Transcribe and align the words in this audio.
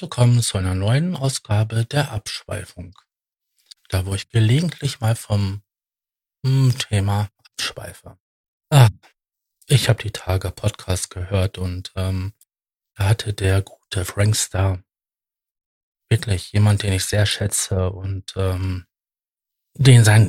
Willkommen 0.00 0.42
zu 0.42 0.58
einer 0.58 0.76
neuen 0.76 1.16
Ausgabe 1.16 1.84
der 1.84 2.12
Abschweifung. 2.12 2.94
Da 3.88 4.06
wo 4.06 4.14
ich 4.14 4.28
gelegentlich 4.28 5.00
mal 5.00 5.16
vom 5.16 5.62
hm, 6.46 6.72
Thema 6.78 7.28
abschweife. 7.38 8.16
Ah, 8.70 8.90
ich 9.66 9.88
habe 9.88 10.00
die 10.00 10.12
Tage 10.12 10.52
Podcast 10.52 11.10
gehört 11.10 11.58
und 11.58 11.90
ähm, 11.96 12.32
da 12.94 13.08
hatte 13.08 13.34
der 13.34 13.62
gute 13.62 14.04
Frankstar 14.04 14.84
wirklich 16.08 16.52
jemand, 16.52 16.84
den 16.84 16.92
ich 16.92 17.04
sehr 17.04 17.26
schätze 17.26 17.90
und 17.90 18.34
ähm, 18.36 18.86
den 19.74 20.04
sein 20.04 20.28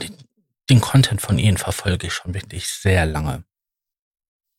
den 0.68 0.82
Content 0.82 1.22
von 1.22 1.38
ihnen 1.38 1.58
verfolge 1.58 2.08
ich 2.08 2.14
schon 2.14 2.34
wirklich 2.34 2.68
sehr 2.68 3.06
lange. 3.06 3.44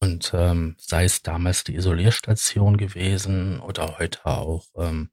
Und 0.03 0.33
ähm, 0.35 0.77
sei 0.79 1.05
es 1.05 1.23
damals 1.23 1.65
die 1.65 1.75
Isolierstation 1.77 2.79
gewesen 2.79 3.61
oder 3.61 3.99
heute 3.99 4.25
auch 4.25 4.67
ähm, 4.77 5.11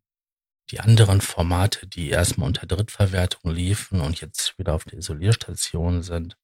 die 0.71 0.79
anderen 0.79 1.21
Formate, 1.21 1.87
die 1.87 2.09
erstmal 2.09 2.47
unter 2.47 2.65
Drittverwertung 2.65 3.51
liefen 3.51 4.01
und 4.01 4.21
jetzt 4.21 4.57
wieder 4.57 4.73
auf 4.73 4.85
der 4.85 4.99
Isolierstation 4.99 6.03
sind. 6.03 6.37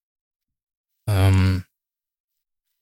Ähm, 1.07 1.65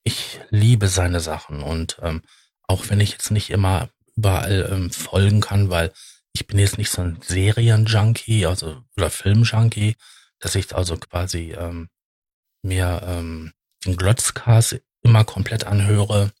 ich 0.04 0.40
liebe 0.50 0.88
seine 0.88 1.20
Sachen 1.20 1.62
und 1.62 1.98
ähm, 2.02 2.22
auch 2.64 2.88
wenn 2.88 3.00
ich 3.00 3.12
jetzt 3.12 3.30
nicht 3.30 3.50
immer 3.50 3.90
überall 4.16 4.68
ähm, 4.70 4.90
folgen 4.90 5.40
kann, 5.40 5.70
weil 5.70 5.92
ich 6.32 6.46
bin 6.46 6.58
jetzt 6.58 6.78
nicht 6.78 6.90
so 6.90 7.02
ein 7.02 7.20
Serienjunkie, 7.22 8.46
also 8.46 8.82
oder 8.96 9.10
Filmjunkie, 9.10 9.96
dass 10.38 10.54
ich 10.54 10.74
also 10.74 10.96
quasi 10.96 11.52
ähm, 11.52 11.88
mir 12.62 13.02
ähm, 13.04 13.52
den 13.84 13.96
Glotzcast 13.96 14.80
immer 15.02 15.24
komplett 15.24 15.64
anhöre. 15.64 16.32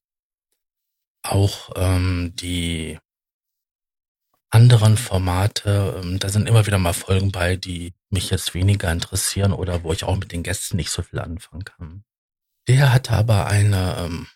Auch 1.22 1.70
ähm, 1.76 2.32
die 2.34 2.98
anderen 4.50 4.96
Formate, 4.96 6.00
ähm, 6.02 6.18
da 6.18 6.28
sind 6.28 6.48
immer 6.48 6.66
wieder 6.66 6.78
mal 6.78 6.92
Folgen 6.92 7.32
bei, 7.32 7.56
die 7.56 7.94
mich 8.10 8.30
jetzt 8.30 8.54
weniger 8.54 8.92
interessieren 8.92 9.52
oder 9.52 9.82
wo 9.82 9.92
ich 9.92 10.04
auch 10.04 10.16
mit 10.16 10.32
den 10.32 10.42
Gästen 10.42 10.76
nicht 10.76 10.90
so 10.90 11.02
viel 11.02 11.20
anfangen 11.20 11.64
kann. 11.64 12.04
Der 12.68 12.92
hatte 12.92 13.12
aber 13.12 13.46
eine 13.46 13.96
ähm, 13.98 14.26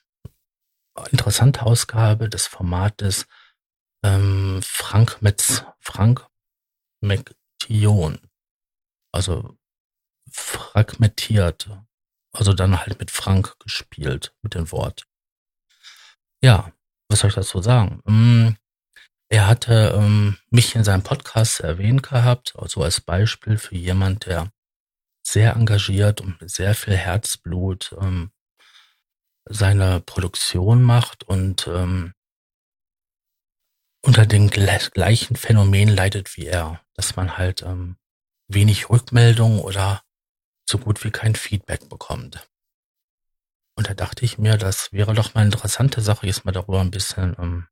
interessante 1.10 1.62
Ausgabe 1.62 2.28
des 2.28 2.46
Formates 2.46 3.26
ähm, 4.02 4.60
Frank 4.62 5.20
Metz, 5.20 5.64
Frank 5.80 6.26
Mektion. 7.00 8.18
Also 9.12 9.56
fragmentiert. 10.30 11.68
Also 12.36 12.52
dann 12.52 12.78
halt 12.78 12.98
mit 12.98 13.10
Frank 13.10 13.58
gespielt, 13.58 14.34
mit 14.42 14.54
dem 14.54 14.70
Wort. 14.72 15.06
Ja, 16.42 16.72
was 17.08 17.20
soll 17.20 17.30
ich 17.30 17.34
dazu 17.36 17.62
sagen? 17.62 18.00
Mm, 18.04 18.56
er 19.28 19.46
hatte 19.46 19.94
ähm, 19.96 20.36
mich 20.50 20.74
in 20.74 20.84
seinem 20.84 21.02
Podcast 21.02 21.60
erwähnt 21.60 22.02
gehabt, 22.02 22.54
also 22.56 22.82
als 22.82 23.00
Beispiel 23.00 23.58
für 23.58 23.74
jemand, 23.74 24.26
der 24.26 24.52
sehr 25.26 25.54
engagiert 25.54 26.20
und 26.20 26.40
mit 26.40 26.50
sehr 26.50 26.74
viel 26.74 26.96
Herzblut 26.96 27.96
ähm, 28.00 28.30
seine 29.48 30.00
Produktion 30.00 30.82
macht 30.82 31.24
und 31.24 31.66
ähm, 31.66 32.12
unter 34.02 34.26
den 34.26 34.48
gleichen 34.48 35.34
Phänomen 35.34 35.88
leidet 35.88 36.36
wie 36.36 36.46
er, 36.46 36.80
dass 36.94 37.16
man 37.16 37.36
halt 37.36 37.62
ähm, 37.62 37.96
wenig 38.46 38.88
Rückmeldung 38.88 39.60
oder 39.60 40.02
so 40.68 40.78
gut 40.78 41.04
wie 41.04 41.10
kein 41.10 41.34
Feedback 41.34 41.88
bekommt. 41.88 42.48
Und 43.76 43.88
da 43.88 43.94
dachte 43.94 44.24
ich 44.24 44.38
mir, 44.38 44.56
das 44.56 44.92
wäre 44.92 45.14
doch 45.14 45.34
mal 45.34 45.42
eine 45.42 45.50
interessante 45.52 46.00
Sache, 46.00 46.26
jetzt 46.26 46.44
mal 46.44 46.52
darüber 46.52 46.80
ein 46.80 46.90
bisschen 46.90 47.36
ähm, 47.38 47.66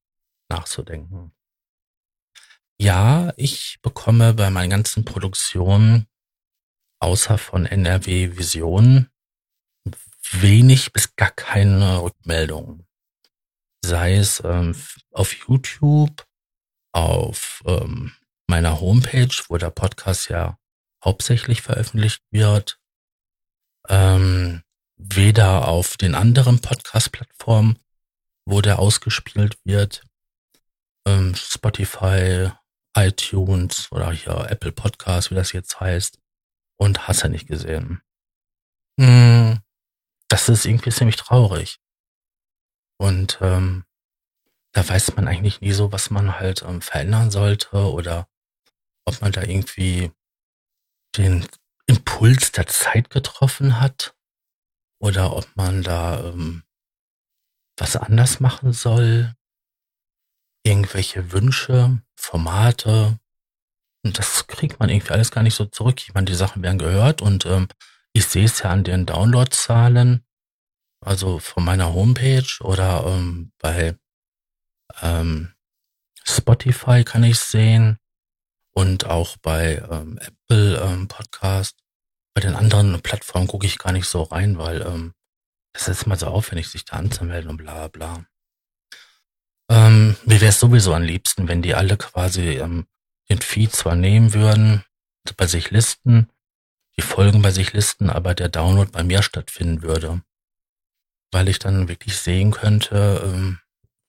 nachzudenken. 0.48 1.32
Ja, 2.78 3.32
ich 3.36 3.78
bekomme 3.82 4.34
bei 4.34 4.50
meinen 4.50 4.70
ganzen 4.70 5.04
Produktionen 5.04 6.06
außer 7.00 7.38
von 7.38 7.66
NRW 7.66 8.36
Vision 8.36 9.10
wenig 10.32 10.92
bis 10.92 11.16
gar 11.16 11.30
keine 11.30 12.02
Rückmeldungen. 12.02 12.86
Sei 13.84 14.16
es 14.16 14.42
ähm, 14.44 14.74
auf 15.12 15.34
YouTube, 15.46 16.26
auf 16.92 17.62
ähm, 17.66 18.12
meiner 18.46 18.80
Homepage, 18.80 19.34
wo 19.48 19.58
der 19.58 19.70
Podcast 19.70 20.28
ja 20.28 20.58
hauptsächlich 21.04 21.62
veröffentlicht 21.62 22.22
wird, 22.30 22.80
ähm, 23.88 24.62
weder 24.96 25.68
auf 25.68 25.96
den 25.96 26.14
anderen 26.14 26.60
Podcast-Plattformen, 26.60 27.78
wo 28.46 28.60
der 28.60 28.78
ausgespielt 28.78 29.58
wird, 29.64 30.02
ähm, 31.06 31.34
Spotify, 31.34 32.50
iTunes 32.96 33.90
oder 33.90 34.12
hier 34.12 34.50
Apple 34.50 34.72
Podcast, 34.72 35.30
wie 35.30 35.34
das 35.34 35.52
jetzt 35.52 35.80
heißt, 35.80 36.18
und 36.76 37.08
hast 37.08 37.22
ja 37.22 37.28
nicht 37.28 37.46
gesehen. 37.46 38.02
Hm, 38.98 39.60
das 40.28 40.48
ist 40.48 40.64
irgendwie 40.64 40.90
ziemlich 40.90 41.16
traurig. 41.16 41.80
Und 42.98 43.38
ähm, 43.40 43.84
da 44.72 44.88
weiß 44.88 45.16
man 45.16 45.28
eigentlich 45.28 45.60
nie 45.60 45.72
so, 45.72 45.92
was 45.92 46.10
man 46.10 46.38
halt 46.38 46.62
ähm, 46.62 46.80
verändern 46.80 47.30
sollte 47.30 47.92
oder 47.92 48.28
ob 49.04 49.20
man 49.20 49.32
da 49.32 49.42
irgendwie 49.42 50.12
den 51.16 51.46
Impuls 52.14 52.52
der 52.52 52.68
Zeit 52.68 53.10
getroffen 53.10 53.80
hat 53.80 54.14
oder 55.00 55.36
ob 55.36 55.48
man 55.56 55.82
da 55.82 56.22
ähm, 56.24 56.62
was 57.76 57.96
anders 57.96 58.38
machen 58.38 58.72
soll, 58.72 59.34
irgendwelche 60.62 61.32
Wünsche, 61.32 62.00
Formate. 62.14 63.18
Und 64.04 64.16
das 64.16 64.46
kriegt 64.46 64.78
man 64.78 64.90
irgendwie 64.90 65.12
alles 65.12 65.32
gar 65.32 65.42
nicht 65.42 65.56
so 65.56 65.64
zurück. 65.64 66.00
Ich 66.02 66.14
meine, 66.14 66.26
die 66.26 66.36
Sachen 66.36 66.62
werden 66.62 66.78
gehört 66.78 67.20
und 67.20 67.46
ähm, 67.46 67.66
ich 68.12 68.26
sehe 68.26 68.44
es 68.44 68.60
ja 68.60 68.70
an 68.70 68.84
den 68.84 69.06
Downloadzahlen, 69.06 70.24
also 71.00 71.40
von 71.40 71.64
meiner 71.64 71.94
Homepage 71.94 72.46
oder 72.60 73.04
ähm, 73.08 73.50
bei 73.58 73.98
ähm, 75.02 75.52
Spotify 76.24 77.02
kann 77.02 77.24
ich 77.24 77.40
sehen 77.40 77.98
und 78.70 79.04
auch 79.04 79.36
bei 79.38 79.84
ähm, 79.90 80.16
Apple 80.18 80.80
ähm, 80.80 81.08
Podcast. 81.08 81.83
Bei 82.34 82.40
den 82.40 82.56
anderen 82.56 83.00
Plattformen 83.00 83.46
gucke 83.46 83.66
ich 83.66 83.78
gar 83.78 83.92
nicht 83.92 84.06
so 84.06 84.22
rein, 84.22 84.58
weil 84.58 84.82
ähm, 84.82 85.14
das 85.72 85.88
ist 85.88 86.04
immer 86.04 86.16
so 86.16 86.26
aufwendig, 86.26 86.68
sich 86.68 86.84
da 86.84 86.96
anzumelden 86.96 87.50
und 87.50 87.56
bla 87.56 87.88
bla. 87.88 88.24
Ähm, 89.70 90.16
mir 90.24 90.40
wäre 90.40 90.50
es 90.50 90.60
sowieso 90.60 90.94
am 90.94 91.02
liebsten, 91.02 91.48
wenn 91.48 91.62
die 91.62 91.74
alle 91.74 91.96
quasi 91.96 92.58
ähm, 92.58 92.86
den 93.30 93.40
Feed 93.40 93.72
zwar 93.72 93.96
nehmen 93.96 94.34
würden, 94.34 94.84
bei 95.36 95.46
sich 95.46 95.70
listen, 95.70 96.28
die 96.96 97.02
Folgen 97.02 97.42
bei 97.42 97.50
sich 97.50 97.72
listen, 97.72 98.10
aber 98.10 98.34
der 98.34 98.48
Download 98.48 98.90
bei 98.90 99.02
mir 99.02 99.22
stattfinden 99.22 99.82
würde. 99.82 100.22
Weil 101.32 101.48
ich 101.48 101.58
dann 101.58 101.88
wirklich 101.88 102.18
sehen 102.18 102.50
könnte, 102.50 103.22
ähm, 103.24 103.58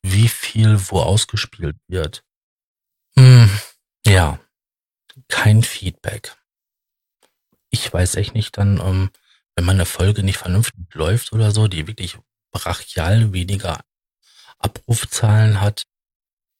wie 0.04 0.28
viel 0.28 0.78
wo 0.90 1.00
ausgespielt 1.00 1.78
wird. 1.88 2.24
Hm, 3.18 3.50
ja, 4.06 4.40
kein 5.30 5.64
Feedback. 5.64 6.36
Ich 7.76 7.92
weiß 7.92 8.16
echt 8.16 8.34
nicht 8.34 8.58
dann, 8.58 8.80
ähm, 8.80 9.10
wenn 9.54 9.66
meine 9.66 9.86
Folge 9.86 10.24
nicht 10.24 10.38
vernünftig 10.38 10.94
läuft 10.94 11.34
oder 11.34 11.52
so, 11.52 11.68
die 11.68 11.88
wirklich 11.88 12.18
brachial 12.54 13.34
weniger 13.34 13.82
Abrufzahlen 14.60 15.60
hat, 15.60 15.84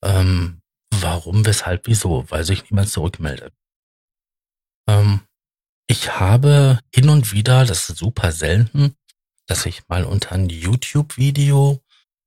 ähm, 0.04 0.62
warum, 0.92 1.46
weshalb, 1.46 1.88
wieso, 1.88 2.30
weil 2.30 2.44
sich 2.44 2.70
niemand 2.70 2.90
zurückmeldet. 2.90 3.54
Ähm, 4.90 5.22
ich 5.88 6.20
habe 6.20 6.82
hin 6.94 7.08
und 7.08 7.32
wieder, 7.32 7.64
das 7.64 7.90
ist 7.90 7.98
super 7.98 8.34
selten, 8.34 8.98
dass 9.46 9.66
ich 9.66 9.88
mal 9.88 10.04
unter 10.04 10.34
ein 10.34 10.50
YouTube-Video 10.50 11.82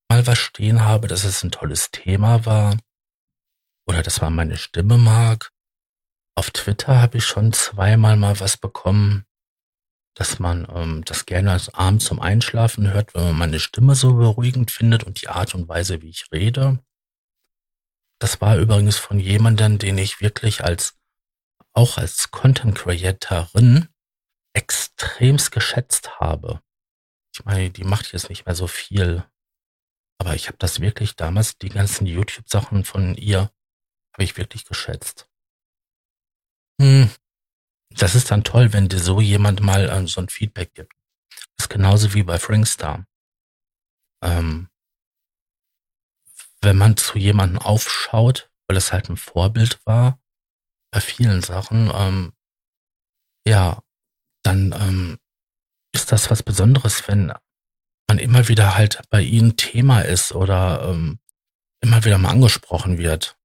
mal 0.09 0.27
was 0.27 0.39
stehen 0.39 0.83
habe, 0.83 1.09
dass 1.09 1.25
es 1.25 1.45
ein 1.45 1.51
tolles 1.51 1.91
Thema 1.91 2.47
war 2.47 2.75
oder 3.87 4.03
dass 4.03 4.23
man 4.23 4.35
meine 4.35 4.57
Stimme 4.57 4.97
mag 4.97 5.53
auf 6.39 6.53
Twitter 6.53 7.01
habe 7.01 7.19
ich 7.19 7.25
schon 7.25 7.53
zweimal 7.53 8.17
mal 8.17 8.39
was 8.39 8.57
bekommen, 8.57 9.27
dass 10.15 10.39
man 10.39 10.69
ähm, 10.73 11.05
das 11.05 11.27
gerne 11.27 11.51
als 11.51 11.75
Abend 11.75 12.01
zum 12.01 12.21
Einschlafen 12.21 12.93
hört, 12.93 13.13
wenn 13.15 13.25
man 13.25 13.39
meine 13.39 13.59
Stimme 13.59 13.97
so 13.97 14.15
beruhigend 14.15 14.71
findet 14.71 15.03
und 15.03 15.21
die 15.21 15.27
Art 15.27 15.57
und 15.57 15.69
Weise, 15.69 16.01
wie 16.01 16.11
ich 16.11 16.31
rede. 16.31 16.79
Das 18.21 18.41
war 18.41 18.57
übrigens 18.57 18.99
von 18.99 19.19
jemandem, 19.19 19.79
den 19.79 19.99
ich 19.99 20.21
wirklich 20.21 20.63
als 20.63 20.97
auch 21.73 21.99
als 21.99 22.31
Content 22.31 22.77
Creatorin 22.77 23.89
extremst 24.53 25.51
geschätzt 25.51 26.21
habe. 26.21 26.63
Ich 27.35 27.45
meine, 27.45 27.71
die 27.71 27.85
macht 27.85 28.13
jetzt 28.13 28.29
nicht 28.29 28.47
mehr 28.47 28.55
so 28.55 28.69
viel, 28.69 29.25
aber 30.19 30.37
ich 30.37 30.47
habe 30.47 30.59
das 30.59 30.79
wirklich 30.79 31.17
damals 31.17 31.59
die 31.59 31.69
ganzen 31.69 32.07
YouTube 32.07 32.49
Sachen 32.49 32.85
von 32.85 33.17
ihr 33.17 33.51
habe 34.13 34.23
ich 34.23 34.37
wirklich 34.37 34.65
geschätzt. 34.65 35.28
Hm. 36.81 37.11
Das 37.91 38.15
ist 38.15 38.31
dann 38.31 38.45
toll, 38.45 38.73
wenn 38.73 38.89
dir 38.89 39.01
so 39.01 39.21
jemand 39.21 39.61
mal 39.61 39.89
ähm, 39.91 40.07
so 40.07 40.21
ein 40.21 40.29
Feedback 40.29 40.75
gibt. 40.75 40.93
Das 41.57 41.65
ist 41.65 41.69
genauso 41.69 42.15
wie 42.15 42.23
bei 42.23 42.39
Frankstar. 42.39 43.07
Ähm, 44.23 44.69
wenn 46.61 46.77
man 46.77 46.97
zu 46.97 47.19
jemandem 47.19 47.59
aufschaut, 47.59 48.51
weil 48.69 48.77
es 48.77 48.93
halt 48.93 49.09
ein 49.09 49.17
Vorbild 49.17 49.85
war 49.87 50.21
bei 50.93 51.01
vielen 51.01 51.43
Sachen, 51.43 51.91
ähm, 51.95 52.33
ja, 53.47 53.83
dann 54.43 54.73
ähm, 54.73 55.19
ist 55.93 56.13
das 56.13 56.31
was 56.31 56.43
Besonderes, 56.43 57.09
wenn 57.09 57.33
man 58.09 58.19
immer 58.19 58.49
wieder 58.49 58.77
halt 58.77 59.03
bei 59.11 59.23
ihnen 59.23 59.57
Thema 59.57 60.01
ist 60.03 60.33
oder 60.33 60.89
ähm, 60.89 61.19
immer 61.81 62.05
wieder 62.05 62.19
mal 62.19 62.31
angesprochen 62.31 62.99
wird. 62.99 63.39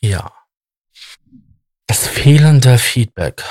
Ja. 0.00 0.41
Das 2.02 2.10
fehlende 2.10 2.78
Feedback. 2.78 3.44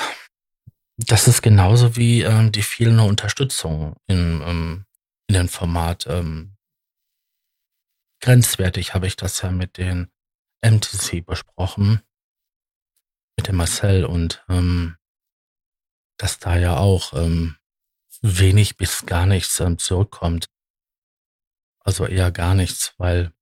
Das 0.98 1.26
ist 1.26 1.40
genauso 1.40 1.96
wie 1.96 2.20
ähm, 2.20 2.52
die 2.52 2.62
fehlende 2.62 3.04
Unterstützung 3.04 3.96
in, 4.06 4.42
ähm, 4.42 4.84
in 5.26 5.36
dem 5.36 5.48
Format. 5.48 6.06
Ähm, 6.06 6.54
grenzwertig 8.20 8.92
habe 8.92 9.06
ich 9.06 9.16
das 9.16 9.40
ja 9.40 9.50
mit 9.50 9.78
den 9.78 10.12
MTC 10.60 11.24
besprochen, 11.24 12.02
mit 13.38 13.48
dem 13.48 13.56
Marcel 13.56 14.04
und 14.04 14.44
ähm, 14.50 14.98
dass 16.18 16.38
da 16.38 16.58
ja 16.58 16.76
auch 16.76 17.14
ähm, 17.14 17.56
wenig 18.20 18.76
bis 18.76 19.06
gar 19.06 19.24
nichts 19.24 19.60
ähm, 19.60 19.78
zurückkommt. 19.78 20.50
Also 21.80 22.04
eher 22.04 22.30
gar 22.30 22.54
nichts, 22.54 22.92
weil 22.98 23.32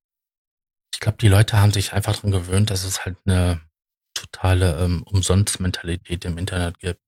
ich 0.94 1.00
glaube, 1.00 1.18
die 1.18 1.28
Leute 1.28 1.58
haben 1.58 1.72
sich 1.72 1.94
einfach 1.94 2.14
daran 2.14 2.30
gewöhnt, 2.30 2.70
dass 2.70 2.84
es 2.84 3.04
halt 3.04 3.18
eine 3.26 3.60
totale 4.20 4.78
ähm, 4.82 5.02
Umsonst-Mentalität 5.02 6.24
im 6.24 6.38
Internet 6.38 6.78
gibt. 6.78 7.00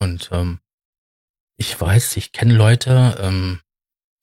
Und 0.00 0.30
ähm, 0.32 0.60
ich 1.58 1.80
weiß, 1.80 2.16
ich 2.16 2.32
kenne 2.32 2.54
Leute, 2.54 3.18
ähm, 3.20 3.60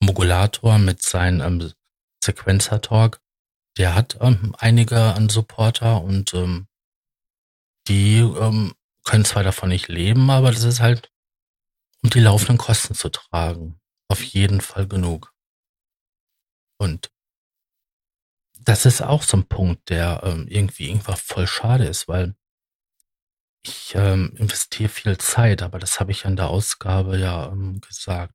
Mogulator 0.00 0.78
mit 0.78 1.02
seinem 1.02 1.60
ähm, 1.60 1.72
Sequencer-Talk, 2.24 3.20
der 3.76 3.94
hat 3.94 4.18
ähm, 4.20 4.54
einige 4.58 5.14
an 5.14 5.28
Supporter 5.28 6.02
und 6.02 6.32
ähm, 6.34 6.66
die 7.88 8.18
ähm, 8.18 8.74
können 9.04 9.24
zwar 9.24 9.44
davon 9.44 9.68
nicht 9.68 9.88
leben, 9.88 10.30
aber 10.30 10.50
das 10.50 10.64
ist 10.64 10.80
halt, 10.80 11.12
um 12.02 12.10
die 12.10 12.20
laufenden 12.20 12.58
Kosten 12.58 12.94
zu 12.94 13.08
tragen. 13.10 13.78
Auf 14.08 14.22
jeden 14.22 14.60
Fall 14.60 14.86
genug. 14.86 15.32
Und 16.78 17.10
das 18.66 18.84
ist 18.84 19.00
auch 19.00 19.22
so 19.22 19.36
ein 19.36 19.48
Punkt, 19.48 19.90
der 19.90 20.22
ähm, 20.24 20.48
irgendwie 20.48 20.88
irgendwas 20.88 21.20
voll 21.20 21.46
schade 21.46 21.86
ist, 21.86 22.08
weil 22.08 22.36
ich 23.64 23.94
ähm, 23.94 24.34
investiere 24.36 24.88
viel 24.88 25.18
Zeit, 25.18 25.62
aber 25.62 25.78
das 25.78 26.00
habe 26.00 26.10
ich 26.10 26.24
in 26.24 26.34
der 26.34 26.48
Ausgabe 26.48 27.16
ja 27.16 27.50
ähm, 27.50 27.80
gesagt. 27.80 28.34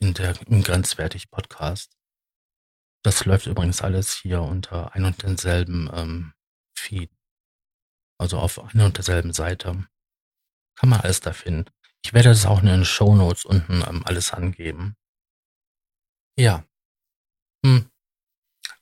In 0.00 0.14
der, 0.14 0.40
im 0.46 0.62
Grenzwertig 0.62 1.30
Podcast. 1.30 1.96
Das 3.04 3.24
läuft 3.24 3.46
übrigens 3.46 3.82
alles 3.82 4.14
hier 4.14 4.42
unter 4.42 4.94
ein 4.94 5.04
und 5.04 5.22
denselben 5.22 5.90
ähm, 5.92 6.34
Feed. 6.76 7.10
Also 8.18 8.38
auf 8.38 8.58
einer 8.60 8.86
und 8.86 8.96
derselben 8.96 9.32
Seite. 9.32 9.86
Kann 10.76 10.88
man 10.88 11.00
alles 11.00 11.20
da 11.20 11.32
finden. 11.32 11.70
Ich 12.04 12.12
werde 12.12 12.28
das 12.28 12.46
auch 12.46 12.60
in 12.60 12.66
den 12.66 12.84
Show 12.84 13.14
Notes 13.14 13.44
unten 13.44 13.82
ähm, 13.88 14.04
alles 14.04 14.32
angeben. 14.32 14.96
Ja. 16.36 16.64
Hm 17.64 17.90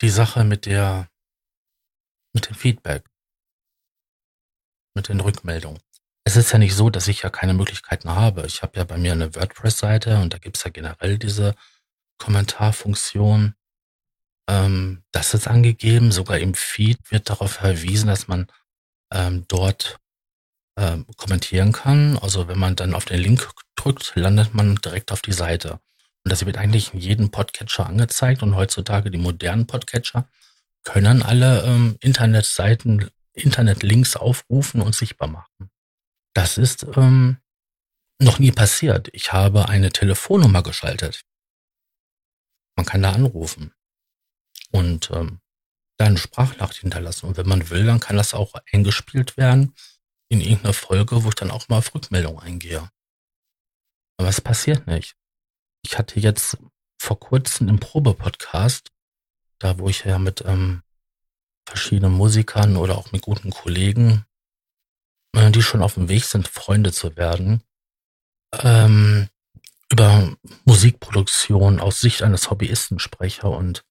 die 0.03 0.11
Sache 0.11 0.45
mit 0.45 0.67
der, 0.67 1.09
mit 2.35 2.49
dem 2.49 2.55
Feedback, 2.55 3.05
mit 4.95 5.09
den 5.09 5.21
Rückmeldungen. 5.21 5.81
Es 6.25 6.37
ist 6.37 6.53
ja 6.53 6.59
nicht 6.59 6.75
so, 6.75 6.91
dass 6.91 7.09
ich 7.09 7.23
ja 7.23 7.31
keine 7.31 7.55
Möglichkeiten 7.55 8.11
habe. 8.11 8.47
Ich 8.47 8.63
habe 8.63 8.77
ja 8.77 8.85
bei 8.85 8.99
mir 8.99 9.13
eine 9.13 9.35
WordPress-Seite 9.35 10.21
und 10.21 10.35
da 10.35 10.39
gibt's 10.39 10.65
ja 10.65 10.71
generell 10.71 11.19
diese 11.19 11.55
Kommentarfunktion. 12.19 13.55
Ähm, 14.49 15.03
das 15.13 15.35
ist 15.35 15.49
angegeben. 15.49 16.13
Sogar 16.13 16.39
im 16.39 16.55
Feed 16.55 17.11
wird 17.11 17.31
darauf 17.31 17.53
verwiesen, 17.53 18.09
dass 18.09 18.29
man 18.29 18.47
ähm, 19.13 19.45
dort 19.49 19.99
ähm, 20.79 21.07
kommentieren 21.17 21.73
kann. 21.73 22.19
Also 22.19 22.49
wenn 22.49 22.59
man 22.59 22.77
dann 22.77 22.95
auf 22.95 23.05
den 23.05 23.21
Link 23.21 23.51
drückt, 23.77 24.13
landet 24.15 24.55
man 24.55 24.77
direkt 24.77 25.11
auf 25.13 25.23
die 25.23 25.33
Seite. 25.33 25.81
Und 26.25 26.31
das 26.31 26.47
wird 26.47 26.57
eigentlich 26.57 26.95
in 26.95 27.01
jedem 27.01 27.31
Podcatcher 27.31 27.87
angezeigt 27.87 28.43
und 28.43 28.55
heutzutage 28.55 29.11
die 29.11 29.19
modernen 29.19 29.67
Podcatcher 29.67 30.29
können 30.85 31.23
alle 31.23 31.63
ähm, 31.65 31.97
Internetseiten, 32.01 33.11
Internetlinks 33.33 34.17
aufrufen 34.17 34.83
und 34.83 34.95
sichtbar 34.95 35.29
machen. 35.29 35.71
Das 36.35 36.59
ist 36.59 36.87
ähm, 36.97 37.39
noch 38.21 38.39
nie 38.39 38.53
passiert. 38.53 39.09
Ich 39.13 39.33
habe 39.33 39.69
eine 39.69 39.91
Telefonnummer 39.91 40.63
geschaltet. 40.63 41.23
Man 42.77 42.87
kann 42.87 43.03
da 43.03 43.13
anrufen 43.13 43.75
und 44.71 45.11
ähm, 45.11 45.41
da 45.99 46.07
eine 46.07 46.19
Sprachnachricht 46.19 46.81
hinterlassen. 46.81 47.27
Und 47.27 47.37
wenn 47.37 47.49
man 47.49 47.69
will, 47.69 47.85
dann 47.85 48.01
kann 48.01 48.17
das 48.17 48.33
auch 48.33 48.55
eingespielt 48.73 49.37
werden 49.37 49.75
in 50.29 50.41
irgendeiner 50.41 50.73
Folge, 50.73 51.25
wo 51.25 51.29
ich 51.29 51.35
dann 51.35 51.51
auch 51.51 51.69
mal 51.69 51.79
auf 51.79 51.95
Rückmeldung 51.95 52.39
eingehe. 52.39 52.89
Aber 54.17 54.29
es 54.29 54.41
passiert 54.41 54.87
nicht 54.87 55.17
ich 55.83 55.99
hatte 55.99 56.21
jetzt 56.21 56.59
vor 56.99 57.19
kurzem 57.19 57.69
im 57.69 57.81
Probe-Podcast, 57.81 58.93
da 59.59 59.79
wo 59.79 59.89
ich 59.89 60.05
ja 60.05 60.19
mit 60.19 60.45
ähm, 60.47 60.83
verschiedenen 61.67 62.13
Musikern 62.13 62.77
oder 62.77 62.97
auch 62.97 63.13
mit 63.13 63.23
guten 63.23 63.51
Kollegen, 63.51 64.25
äh, 65.35 65.51
die 65.51 65.63
schon 65.63 65.83
auf 65.83 65.95
dem 65.95 66.09
Weg 66.09 66.25
sind, 66.25 66.49
Freunde 66.49 66.93
zu 66.93 67.17
werden, 67.17 67.63
ähm, 68.63 69.29
über 69.91 70.37
Musikproduktion 70.65 71.81
aus 71.81 72.01
Sicht 72.01 72.23
eines 72.23 72.51
Hobbyisten 72.51 72.99
spreche. 72.99 73.49
Und 73.49 73.85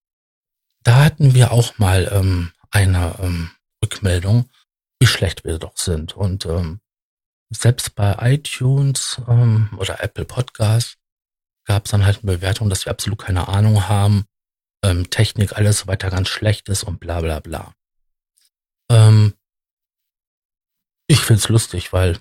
da 0.84 1.04
hatten 1.04 1.34
wir 1.34 1.52
auch 1.52 1.78
mal 1.78 2.10
ähm, 2.12 2.52
eine 2.72 3.16
ähm, 3.20 3.52
Rückmeldung, 3.84 4.50
wie 5.00 5.08
schlecht 5.08 5.44
wir 5.44 5.60
doch 5.60 5.78
sind. 5.78 6.16
Und 6.16 6.46
ähm, 6.46 6.80
selbst 7.50 7.96
bei 7.96 8.16
iTunes 8.20 9.22
ähm, 9.28 9.70
oder 9.78 10.02
Apple 10.02 10.26
Podcasts 10.26 11.01
gab 11.66 11.86
es 11.86 11.92
dann 11.92 12.06
halt 12.06 12.24
eine 12.24 12.34
Bewertung, 12.34 12.70
dass 12.70 12.86
wir 12.86 12.92
absolut 12.92 13.20
keine 13.20 13.48
Ahnung 13.48 13.88
haben, 13.88 14.26
ähm, 14.84 15.10
Technik 15.10 15.54
alles 15.54 15.88
weiter 15.88 16.10
ganz 16.10 16.30
schlecht 16.30 16.70
ist 16.70 16.84
und 16.84 17.00
bla 17.00 17.22
bla 17.22 17.40
bla. 17.40 17.74
Ähm, 18.90 19.34
ich 21.08 21.20
find's 21.20 21.50
lustig, 21.50 21.94
weil 21.94 22.20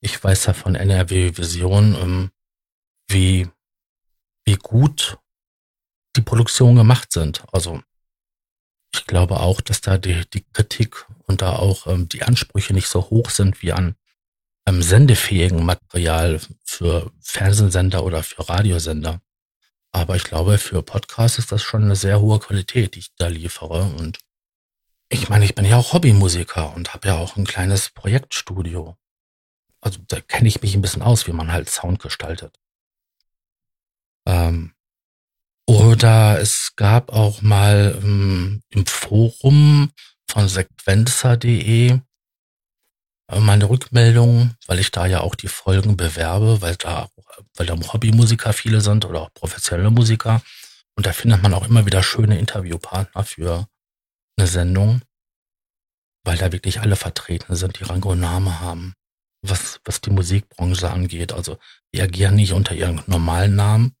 ich 0.00 0.22
weiß 0.22 0.46
ja 0.46 0.52
von 0.52 0.74
NRW 0.74 1.36
Vision, 1.36 1.94
ähm, 1.94 2.30
wie, 3.08 3.48
wie 4.44 4.56
gut 4.56 5.18
die 6.16 6.22
Produktionen 6.22 6.76
gemacht 6.76 7.12
sind. 7.12 7.44
Also 7.52 7.82
ich 8.92 9.06
glaube 9.06 9.40
auch, 9.40 9.60
dass 9.60 9.80
da 9.80 9.98
die, 9.98 10.28
die 10.30 10.44
Kritik 10.52 11.06
und 11.24 11.42
da 11.42 11.56
auch 11.56 11.86
ähm, 11.86 12.08
die 12.08 12.22
Ansprüche 12.22 12.74
nicht 12.74 12.88
so 12.88 13.10
hoch 13.10 13.30
sind 13.30 13.62
wie 13.62 13.72
an 13.72 13.96
ähm, 14.68 14.82
sendefähigen 14.82 15.64
Material 15.64 16.40
für 16.64 17.10
Fernsehsender 17.20 18.04
oder 18.04 18.22
für 18.22 18.48
Radiosender. 18.48 19.20
Aber 19.92 20.16
ich 20.16 20.24
glaube, 20.24 20.58
für 20.58 20.82
Podcasts 20.82 21.38
ist 21.38 21.50
das 21.50 21.62
schon 21.62 21.84
eine 21.84 21.96
sehr 21.96 22.20
hohe 22.20 22.38
Qualität, 22.38 22.94
die 22.94 22.98
ich 23.00 23.14
da 23.16 23.28
liefere. 23.28 23.84
Und 23.98 24.18
ich 25.08 25.30
meine, 25.30 25.46
ich 25.46 25.54
bin 25.54 25.64
ja 25.64 25.78
auch 25.78 25.94
Hobbymusiker 25.94 26.74
und 26.74 26.92
habe 26.92 27.08
ja 27.08 27.16
auch 27.16 27.36
ein 27.36 27.46
kleines 27.46 27.88
Projektstudio. 27.90 28.96
Also 29.80 30.00
da 30.06 30.20
kenne 30.20 30.48
ich 30.48 30.60
mich 30.60 30.74
ein 30.74 30.82
bisschen 30.82 31.02
aus, 31.02 31.26
wie 31.26 31.32
man 31.32 31.50
halt 31.50 31.70
Sound 31.70 32.00
gestaltet. 32.00 32.54
Ähm, 34.26 34.74
oder 35.66 36.38
es 36.40 36.74
gab 36.76 37.10
auch 37.10 37.40
mal 37.40 37.98
ähm, 38.02 38.62
im 38.68 38.84
Forum 38.84 39.92
von 40.30 40.48
sequenzer.de 40.48 41.90
äh, 41.92 42.00
meine 43.36 43.68
Rückmeldung, 43.68 44.54
weil 44.66 44.78
ich 44.78 44.90
da 44.90 45.06
ja 45.06 45.20
auch 45.20 45.34
die 45.34 45.48
Folgen 45.48 45.96
bewerbe, 45.96 46.62
weil 46.62 46.76
da, 46.76 47.08
weil 47.54 47.66
da 47.66 47.76
Hobbymusiker 47.76 48.52
viele 48.52 48.80
sind 48.80 49.04
oder 49.04 49.22
auch 49.22 49.34
professionelle 49.34 49.90
Musiker. 49.90 50.42
Und 50.96 51.06
da 51.06 51.12
findet 51.12 51.42
man 51.42 51.54
auch 51.54 51.68
immer 51.68 51.86
wieder 51.86 52.02
schöne 52.02 52.38
Interviewpartner 52.38 53.24
für 53.24 53.68
eine 54.36 54.46
Sendung, 54.46 55.02
weil 56.24 56.38
da 56.38 56.52
wirklich 56.52 56.80
alle 56.80 56.96
vertreten 56.96 57.54
sind, 57.54 57.78
die 57.78 57.84
Rang 57.84 58.02
und 58.02 58.20
Name 58.20 58.60
haben, 58.60 58.94
was, 59.42 59.80
was 59.84 60.00
die 60.00 60.10
Musikbranche 60.10 60.90
angeht. 60.90 61.32
Also 61.32 61.58
die 61.94 62.00
agieren 62.00 62.34
nicht 62.36 62.52
unter 62.52 62.74
ihren 62.74 63.02
normalen 63.06 63.54
Namen, 63.56 63.94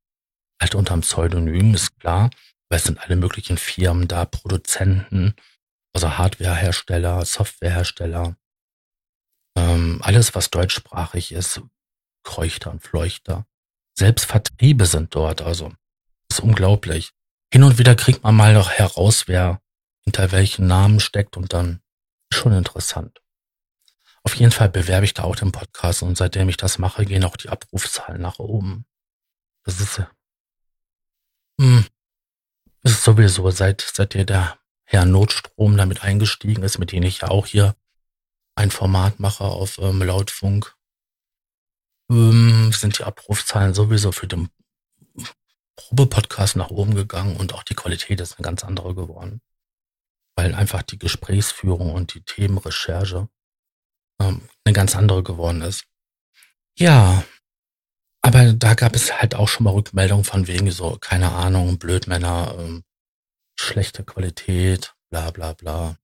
halt 0.60 0.74
unter 0.74 0.94
einem 0.94 1.02
Pseudonym, 1.02 1.74
ist 1.74 1.98
klar, 2.00 2.30
weil 2.68 2.78
es 2.78 2.84
sind 2.84 2.98
alle 2.98 3.16
möglichen 3.16 3.58
Firmen 3.58 4.08
da, 4.08 4.24
Produzenten, 4.24 5.34
also 5.92 6.16
Hardwarehersteller, 6.16 7.24
Softwarehersteller, 7.24 8.36
ähm, 9.58 10.00
alles, 10.02 10.34
was 10.34 10.50
deutschsprachig 10.50 11.32
ist, 11.32 11.60
Kreuchter 12.22 12.70
und 12.70 12.82
Fleuchter. 12.82 13.46
Selbst 13.96 14.26
Vertriebe 14.26 14.86
sind 14.86 15.14
dort, 15.14 15.42
also 15.42 15.72
ist 16.30 16.40
unglaublich. 16.40 17.12
Hin 17.52 17.64
und 17.64 17.78
wieder 17.78 17.94
kriegt 17.94 18.22
man 18.22 18.36
mal 18.36 18.54
noch 18.54 18.70
heraus, 18.70 19.26
wer 19.26 19.60
hinter 20.04 20.30
welchen 20.32 20.66
Namen 20.66 21.00
steckt 21.00 21.36
und 21.36 21.52
dann 21.52 21.80
schon 22.32 22.52
interessant. 22.52 23.20
Auf 24.22 24.34
jeden 24.34 24.52
Fall 24.52 24.68
bewerbe 24.68 25.04
ich 25.04 25.14
da 25.14 25.24
auch 25.24 25.36
den 25.36 25.52
Podcast 25.52 26.02
und 26.02 26.16
seitdem 26.16 26.48
ich 26.48 26.56
das 26.56 26.78
mache, 26.78 27.06
gehen 27.06 27.24
auch 27.24 27.36
die 27.36 27.48
Abrufzahlen 27.48 28.20
nach 28.20 28.38
oben. 28.38 28.84
Das 29.64 29.80
ist, 29.80 30.02
hm, 31.60 31.86
das 32.82 32.92
ist 32.92 33.04
sowieso, 33.04 33.50
seit, 33.50 33.80
seit 33.80 34.14
der 34.14 34.58
Herr 34.84 35.04
Notstrom 35.04 35.76
damit 35.76 36.02
eingestiegen 36.02 36.62
ist, 36.62 36.78
mit 36.78 36.92
dem 36.92 37.02
ich 37.02 37.20
ja 37.20 37.28
auch 37.28 37.46
hier 37.46 37.74
ein 38.58 38.72
Format 38.72 39.20
mache 39.20 39.44
auf 39.44 39.78
ähm, 39.78 40.02
Lautfunk, 40.02 40.76
ähm, 42.10 42.72
sind 42.72 42.98
die 42.98 43.04
Abrufzahlen 43.04 43.72
sowieso 43.72 44.10
für 44.10 44.26
den 44.26 44.48
Probe-Podcast 45.76 46.56
nach 46.56 46.70
oben 46.70 46.96
gegangen 46.96 47.36
und 47.36 47.54
auch 47.54 47.62
die 47.62 47.76
Qualität 47.76 48.20
ist 48.20 48.36
eine 48.36 48.44
ganz 48.44 48.64
andere 48.64 48.96
geworden. 48.96 49.40
Weil 50.36 50.54
einfach 50.54 50.82
die 50.82 50.98
Gesprächsführung 50.98 51.92
und 51.92 52.14
die 52.14 52.22
Themenrecherche 52.22 53.28
ähm, 54.20 54.48
eine 54.64 54.72
ganz 54.72 54.96
andere 54.96 55.22
geworden 55.22 55.62
ist. 55.62 55.84
Ja, 56.76 57.24
aber 58.22 58.52
da 58.52 58.74
gab 58.74 58.96
es 58.96 59.20
halt 59.20 59.36
auch 59.36 59.48
schon 59.48 59.64
mal 59.64 59.70
Rückmeldungen 59.72 60.24
von 60.24 60.48
wegen 60.48 60.70
so, 60.72 60.98
keine 60.98 61.30
Ahnung, 61.30 61.78
Blödmänner, 61.78 62.56
ähm, 62.58 62.82
schlechte 63.58 64.04
Qualität, 64.04 64.94
bla 65.10 65.30
bla 65.30 65.52
bla. 65.52 65.96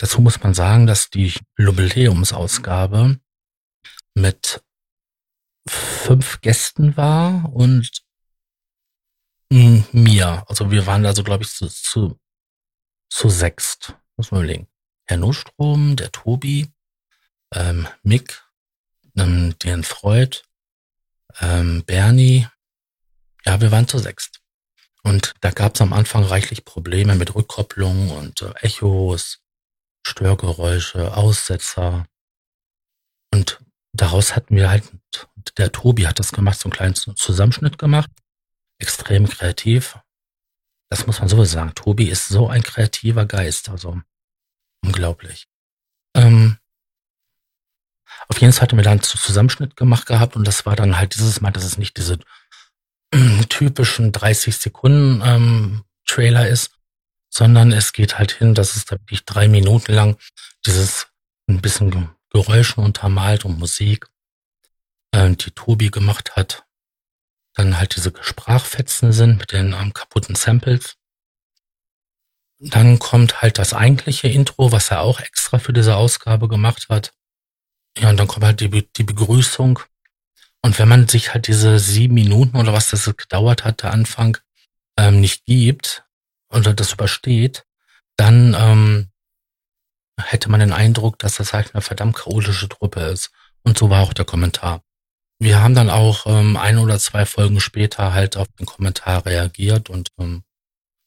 Dazu 0.00 0.22
muss 0.22 0.42
man 0.42 0.54
sagen, 0.54 0.86
dass 0.86 1.10
die 1.10 1.34
Jubiläumsausgabe 1.58 3.20
mit 4.14 4.64
fünf 5.68 6.40
Gästen 6.40 6.96
war 6.96 7.52
und 7.52 8.02
mir. 9.50 10.42
Also 10.48 10.70
wir 10.70 10.86
waren 10.86 11.04
also, 11.04 11.22
glaube 11.22 11.44
ich, 11.44 11.50
zu, 11.50 11.68
zu, 11.68 12.18
zu 13.10 13.28
sechst. 13.28 13.94
Muss 14.16 14.30
man 14.30 14.40
überlegen. 14.40 14.68
Herr 15.04 15.18
Nostrom, 15.18 15.96
der 15.96 16.10
Tobi, 16.10 16.72
ähm, 17.52 17.86
Mick, 18.02 18.42
ähm, 19.18 19.54
den 19.58 19.84
Freud, 19.84 20.38
ähm, 21.40 21.84
Bernie. 21.84 22.48
Ja, 23.44 23.60
wir 23.60 23.70
waren 23.70 23.86
zu 23.86 23.98
sechst. 23.98 24.40
Und 25.02 25.34
da 25.42 25.50
gab 25.50 25.74
es 25.74 25.82
am 25.82 25.92
Anfang 25.92 26.24
reichlich 26.24 26.64
Probleme 26.64 27.16
mit 27.16 27.34
Rückkopplung 27.34 28.12
und 28.12 28.40
äh, 28.40 28.54
Echos, 28.62 29.39
Störgeräusche, 30.02 31.16
Aussetzer. 31.16 32.06
Und 33.32 33.60
daraus 33.92 34.36
hatten 34.36 34.56
wir 34.56 34.70
halt, 34.70 34.90
der 35.56 35.72
Tobi 35.72 36.06
hat 36.06 36.18
das 36.18 36.32
gemacht, 36.32 36.58
so 36.58 36.66
einen 36.66 36.72
kleinen 36.72 36.94
Zusammenschnitt 36.94 37.78
gemacht. 37.78 38.10
Extrem 38.78 39.28
kreativ. 39.28 39.98
Das 40.88 41.06
muss 41.06 41.20
man 41.20 41.28
sowieso 41.28 41.44
sagen. 41.52 41.74
Tobi 41.74 42.08
ist 42.08 42.28
so 42.28 42.48
ein 42.48 42.62
kreativer 42.62 43.26
Geist, 43.26 43.68
also 43.68 44.00
unglaublich. 44.82 45.46
Ähm, 46.14 46.58
auf 48.28 48.40
jeden 48.40 48.52
Fall 48.52 48.62
hatten 48.62 48.76
wir 48.76 48.84
dann 48.84 48.92
einen 48.92 49.02
Zusammenschnitt 49.02 49.76
gemacht 49.76 50.06
gehabt 50.06 50.36
und 50.36 50.46
das 50.46 50.66
war 50.66 50.76
dann 50.76 50.98
halt 50.98 51.14
dieses 51.14 51.40
Mal, 51.40 51.52
dass 51.52 51.64
es 51.64 51.78
nicht 51.78 51.96
diese 51.96 52.18
typischen 53.48 54.12
30 54.12 54.56
Sekunden 54.56 55.22
ähm, 55.24 55.84
Trailer 56.06 56.48
ist, 56.48 56.72
sondern 57.30 57.72
es 57.72 57.92
geht 57.92 58.18
halt 58.18 58.32
hin, 58.32 58.54
dass 58.54 58.76
es 58.76 58.84
da 58.84 58.96
wirklich 58.96 59.24
drei 59.24 59.48
Minuten 59.48 59.92
lang 59.92 60.18
dieses 60.66 61.06
ein 61.48 61.60
bisschen 61.60 62.10
Geräusche 62.30 62.80
untermalt 62.80 63.44
und 63.44 63.58
Musik, 63.58 64.06
äh, 65.12 65.30
die 65.30 65.52
Tobi 65.52 65.90
gemacht 65.90 66.36
hat. 66.36 66.64
Dann 67.54 67.78
halt 67.78 67.96
diese 67.96 68.12
Sprachfetzen 68.20 69.12
sind 69.12 69.38
mit 69.38 69.52
den 69.52 69.72
ähm, 69.72 69.92
kaputten 69.92 70.34
Samples. 70.34 70.96
Dann 72.58 72.98
kommt 72.98 73.42
halt 73.42 73.58
das 73.58 73.72
eigentliche 73.72 74.28
Intro, 74.28 74.70
was 74.70 74.90
er 74.90 75.00
auch 75.00 75.20
extra 75.20 75.58
für 75.58 75.72
diese 75.72 75.96
Ausgabe 75.96 76.46
gemacht 76.46 76.86
hat. 76.88 77.12
Ja, 77.98 78.10
und 78.10 78.18
dann 78.18 78.28
kommt 78.28 78.44
halt 78.44 78.60
die, 78.60 78.70
die 78.92 79.04
Begrüßung. 79.04 79.80
Und 80.62 80.78
wenn 80.78 80.88
man 80.88 81.08
sich 81.08 81.32
halt 81.32 81.46
diese 81.48 81.78
sieben 81.78 82.14
Minuten 82.14 82.56
oder 82.56 82.72
was 82.72 82.90
das 82.90 83.04
gedauert 83.16 83.64
hat, 83.64 83.82
der 83.82 83.92
Anfang, 83.92 84.36
ähm, 84.98 85.20
nicht 85.20 85.46
gibt, 85.46 86.04
oder 86.50 86.74
das 86.74 86.92
übersteht, 86.92 87.64
dann 88.16 88.54
ähm, 88.58 89.10
hätte 90.18 90.50
man 90.50 90.60
den 90.60 90.72
Eindruck, 90.72 91.18
dass 91.18 91.36
das 91.36 91.52
halt 91.52 91.74
eine 91.74 91.82
verdammt 91.82 92.16
chaotische 92.16 92.68
Truppe 92.68 93.00
ist. 93.00 93.30
Und 93.62 93.78
so 93.78 93.90
war 93.90 94.02
auch 94.02 94.12
der 94.12 94.24
Kommentar. 94.24 94.82
Wir 95.38 95.62
haben 95.62 95.74
dann 95.74 95.88
auch 95.88 96.26
ähm, 96.26 96.56
ein 96.56 96.78
oder 96.78 96.98
zwei 96.98 97.24
Folgen 97.24 97.60
später 97.60 98.12
halt 98.12 98.36
auf 98.36 98.48
den 98.58 98.66
Kommentar 98.66 99.24
reagiert 99.24 99.88
und 99.88 100.12
ähm, 100.18 100.44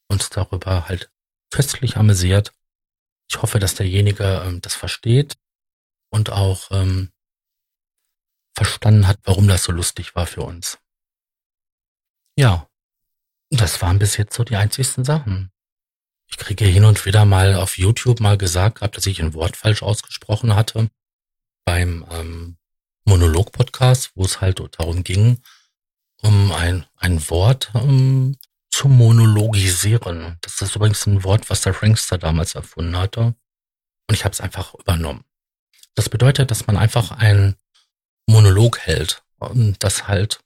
uns 0.08 0.28
darüber 0.30 0.88
halt 0.88 1.10
köstlich 1.50 1.96
amüsiert. 1.96 2.52
Ich 3.30 3.40
hoffe, 3.40 3.58
dass 3.58 3.76
derjenige 3.76 4.42
ähm, 4.44 4.60
das 4.60 4.74
versteht 4.74 5.36
und 6.10 6.30
auch 6.30 6.70
ähm, 6.72 7.12
verstanden 8.56 9.06
hat, 9.06 9.18
warum 9.22 9.48
das 9.48 9.64
so 9.64 9.72
lustig 9.72 10.14
war 10.14 10.26
für 10.26 10.42
uns. 10.42 10.78
Ja, 12.36 12.68
das 13.50 13.80
waren 13.82 13.98
bis 13.98 14.16
jetzt 14.16 14.34
so 14.34 14.44
die 14.44 14.56
einzigsten 14.56 15.04
Sachen. 15.04 15.50
Ich 16.26 16.36
kriege 16.36 16.64
hin 16.64 16.84
und 16.84 17.04
wieder 17.06 17.24
mal 17.24 17.54
auf 17.54 17.78
YouTube 17.78 18.20
mal 18.20 18.38
gesagt 18.38 18.78
gehabt, 18.78 18.96
dass 18.96 19.06
ich 19.06 19.20
ein 19.20 19.34
Wort 19.34 19.56
falsch 19.56 19.82
ausgesprochen 19.82 20.56
hatte 20.56 20.90
beim 21.64 22.04
ähm, 22.10 22.56
Monolog-Podcast, 23.04 24.12
wo 24.14 24.24
es 24.24 24.40
halt 24.40 24.60
darum 24.78 25.04
ging, 25.04 25.42
um 26.22 26.52
ein, 26.52 26.86
ein 26.96 27.28
Wort 27.30 27.70
um, 27.74 28.36
zu 28.70 28.88
monologisieren. 28.88 30.36
Das 30.40 30.60
ist 30.60 30.74
übrigens 30.74 31.06
ein 31.06 31.22
Wort, 31.22 31.48
was 31.50 31.60
der 31.60 31.74
Frankster 31.74 32.18
damals 32.18 32.54
erfunden 32.54 32.96
hatte. 32.96 33.36
Und 34.08 34.14
ich 34.14 34.24
habe 34.24 34.32
es 34.32 34.40
einfach 34.40 34.74
übernommen. 34.74 35.24
Das 35.94 36.08
bedeutet, 36.08 36.50
dass 36.50 36.66
man 36.66 36.76
einfach 36.76 37.12
einen 37.12 37.54
Monolog 38.26 38.80
hält 38.80 39.22
und 39.38 39.82
das 39.84 40.08
halt 40.08 40.40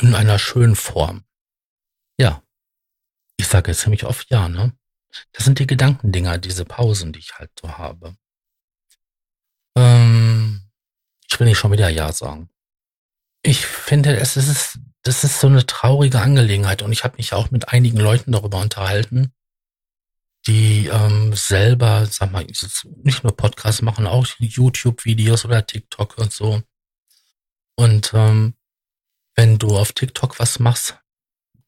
in 0.00 0.14
einer 0.14 0.38
schönen 0.38 0.76
Form. 0.76 1.25
Ja. 2.18 2.42
Ich 3.36 3.48
sage 3.48 3.74
ziemlich 3.74 4.04
oft 4.04 4.30
ja, 4.30 4.48
ne? 4.48 4.72
Das 5.32 5.44
sind 5.44 5.58
die 5.58 5.66
Gedankendinger, 5.66 6.38
diese 6.38 6.64
Pausen, 6.64 7.12
die 7.12 7.20
ich 7.20 7.34
halt 7.34 7.50
so 7.60 7.76
habe. 7.78 8.16
Ähm, 9.76 10.62
ich 11.28 11.38
will 11.38 11.46
nicht 11.46 11.58
schon 11.58 11.72
wieder 11.72 11.88
Ja 11.88 12.12
sagen. 12.12 12.50
Ich 13.42 13.64
finde, 13.66 14.16
es 14.16 14.36
ist, 14.36 14.78
das 15.02 15.24
ist 15.24 15.40
so 15.40 15.46
eine 15.46 15.66
traurige 15.66 16.20
Angelegenheit 16.20 16.82
und 16.82 16.92
ich 16.92 17.04
habe 17.04 17.16
mich 17.18 17.32
auch 17.32 17.50
mit 17.50 17.68
einigen 17.68 17.98
Leuten 17.98 18.32
darüber 18.32 18.58
unterhalten, 18.58 19.32
die 20.46 20.86
ähm, 20.86 21.34
selber, 21.34 22.06
sag 22.06 22.32
mal, 22.32 22.44
nicht 22.44 23.22
nur 23.22 23.36
Podcasts 23.36 23.82
machen, 23.82 24.06
auch 24.06 24.26
YouTube-Videos 24.38 25.44
oder 25.44 25.66
TikTok 25.66 26.18
und 26.18 26.32
so. 26.32 26.62
Und 27.76 28.12
ähm, 28.14 28.54
wenn 29.34 29.58
du 29.58 29.76
auf 29.76 29.92
TikTok 29.92 30.38
was 30.38 30.58
machst, 30.58 30.98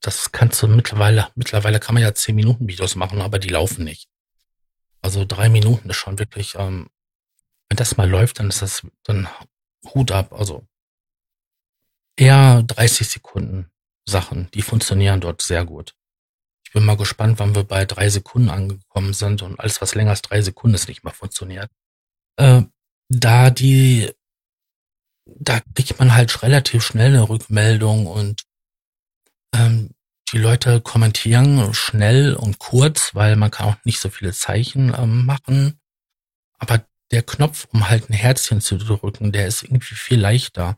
das 0.00 0.32
kannst 0.32 0.62
du 0.62 0.68
mittlerweile, 0.68 1.28
mittlerweile 1.34 1.80
kann 1.80 1.94
man 1.94 2.02
ja 2.02 2.14
10 2.14 2.34
Minuten 2.34 2.68
Videos 2.68 2.94
machen, 2.94 3.20
aber 3.20 3.38
die 3.38 3.48
laufen 3.48 3.84
nicht. 3.84 4.08
Also 5.02 5.24
drei 5.24 5.48
Minuten 5.48 5.90
ist 5.90 5.96
schon 5.96 6.18
wirklich, 6.18 6.54
ähm, 6.56 6.88
wenn 7.68 7.76
das 7.76 7.96
mal 7.96 8.08
läuft, 8.08 8.38
dann 8.38 8.48
ist 8.48 8.62
das, 8.62 8.86
dann 9.04 9.28
Hut 9.94 10.10
ab. 10.12 10.32
Also 10.32 10.66
eher 12.16 12.62
30 12.62 13.08
Sekunden 13.08 13.70
Sachen, 14.06 14.50
die 14.52 14.62
funktionieren 14.62 15.20
dort 15.20 15.42
sehr 15.42 15.64
gut. 15.64 15.94
Ich 16.64 16.72
bin 16.72 16.84
mal 16.84 16.96
gespannt, 16.96 17.38
wann 17.38 17.54
wir 17.54 17.64
bei 17.64 17.84
drei 17.84 18.08
Sekunden 18.10 18.50
angekommen 18.50 19.14
sind 19.14 19.42
und 19.42 19.58
alles, 19.58 19.80
was 19.80 19.94
länger 19.94 20.10
als 20.10 20.22
drei 20.22 20.42
Sekunden 20.42 20.74
ist, 20.74 20.88
nicht 20.88 21.04
mehr 21.04 21.14
funktioniert. 21.14 21.70
Äh, 22.36 22.62
da 23.08 23.50
die, 23.50 24.12
da 25.24 25.60
kriegt 25.74 25.98
man 25.98 26.14
halt 26.14 26.42
relativ 26.42 26.84
schnell 26.84 27.08
eine 27.08 27.28
Rückmeldung 27.28 28.06
und 28.06 28.47
ähm, 29.54 29.90
die 30.32 30.38
Leute 30.38 30.80
kommentieren 30.80 31.72
schnell 31.72 32.34
und 32.34 32.58
kurz, 32.58 33.14
weil 33.14 33.36
man 33.36 33.50
kann 33.50 33.68
auch 33.68 33.76
nicht 33.84 34.00
so 34.00 34.10
viele 34.10 34.32
Zeichen 34.32 34.94
ähm, 34.96 35.24
machen. 35.24 35.80
Aber 36.58 36.84
der 37.10 37.22
Knopf, 37.22 37.66
um 37.72 37.88
halt 37.88 38.10
ein 38.10 38.14
Herzchen 38.14 38.60
zu 38.60 38.76
drücken, 38.76 39.32
der 39.32 39.46
ist 39.46 39.62
irgendwie 39.62 39.94
viel 39.94 40.20
leichter. 40.20 40.76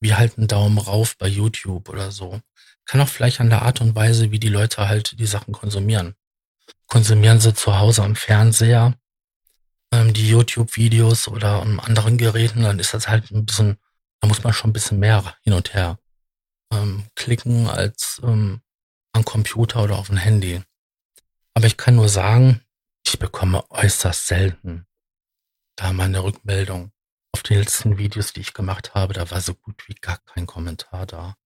Wie 0.00 0.14
halt 0.14 0.38
ein 0.38 0.48
Daumen 0.48 0.78
rauf 0.78 1.16
bei 1.16 1.28
YouTube 1.28 1.88
oder 1.88 2.10
so. 2.10 2.40
Kann 2.86 3.00
auch 3.00 3.08
vielleicht 3.08 3.40
an 3.40 3.50
der 3.50 3.62
Art 3.62 3.80
und 3.80 3.94
Weise, 3.94 4.30
wie 4.30 4.40
die 4.40 4.48
Leute 4.48 4.88
halt 4.88 5.18
die 5.18 5.26
Sachen 5.26 5.52
konsumieren. 5.52 6.14
Konsumieren 6.86 7.40
sie 7.40 7.54
zu 7.54 7.78
Hause 7.78 8.02
am 8.02 8.16
Fernseher, 8.16 8.94
ähm, 9.92 10.12
die 10.12 10.28
YouTube-Videos 10.28 11.28
oder 11.28 11.62
an 11.62 11.80
anderen 11.80 12.18
Geräten, 12.18 12.62
dann 12.62 12.78
ist 12.78 12.94
das 12.94 13.08
halt 13.08 13.30
ein 13.30 13.46
bisschen, 13.46 13.78
da 14.20 14.28
muss 14.28 14.42
man 14.42 14.52
schon 14.52 14.70
ein 14.70 14.72
bisschen 14.72 14.98
mehr 14.98 15.36
hin 15.42 15.52
und 15.52 15.74
her 15.74 15.98
ähm, 16.72 17.06
klicken 17.14 17.68
als 17.68 18.20
ähm, 18.24 18.60
am 19.12 19.24
Computer 19.24 19.84
oder 19.84 19.98
auf 19.98 20.08
dem 20.08 20.16
Handy. 20.16 20.62
Aber 21.54 21.66
ich 21.66 21.76
kann 21.76 21.96
nur 21.96 22.08
sagen, 22.08 22.62
ich 23.06 23.18
bekomme 23.18 23.70
äußerst 23.70 24.26
selten 24.26 24.86
da 25.76 25.92
meine 25.92 26.22
Rückmeldung. 26.22 26.92
Auf 27.34 27.42
den 27.42 27.58
letzten 27.58 27.98
Videos, 27.98 28.32
die 28.32 28.40
ich 28.40 28.52
gemacht 28.52 28.94
habe, 28.94 29.14
da 29.14 29.30
war 29.30 29.40
so 29.40 29.54
gut 29.54 29.88
wie 29.88 29.94
gar 29.94 30.18
kein 30.18 30.46
Kommentar 30.46 31.06
da. 31.06 31.36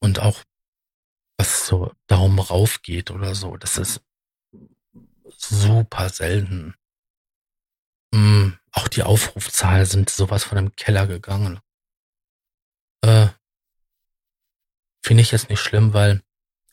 Und 0.00 0.20
auch 0.20 0.42
was 1.38 1.66
so 1.66 1.92
Daumen 2.06 2.38
rauf 2.38 2.82
geht 2.82 3.10
oder 3.10 3.34
so, 3.34 3.56
das 3.56 3.78
ist 3.78 4.02
super 5.36 6.10
selten. 6.10 6.74
Mm, 8.12 8.50
auch 8.70 8.88
die 8.88 9.02
Aufrufzahlen 9.02 9.86
sind 9.86 10.10
sowas 10.10 10.44
von 10.44 10.56
dem 10.56 10.76
Keller 10.76 11.06
gegangen. 11.06 11.58
Äh, 13.02 13.28
Finde 15.04 15.20
ich 15.22 15.32
jetzt 15.32 15.50
nicht 15.50 15.60
schlimm, 15.60 15.92
weil 15.92 16.22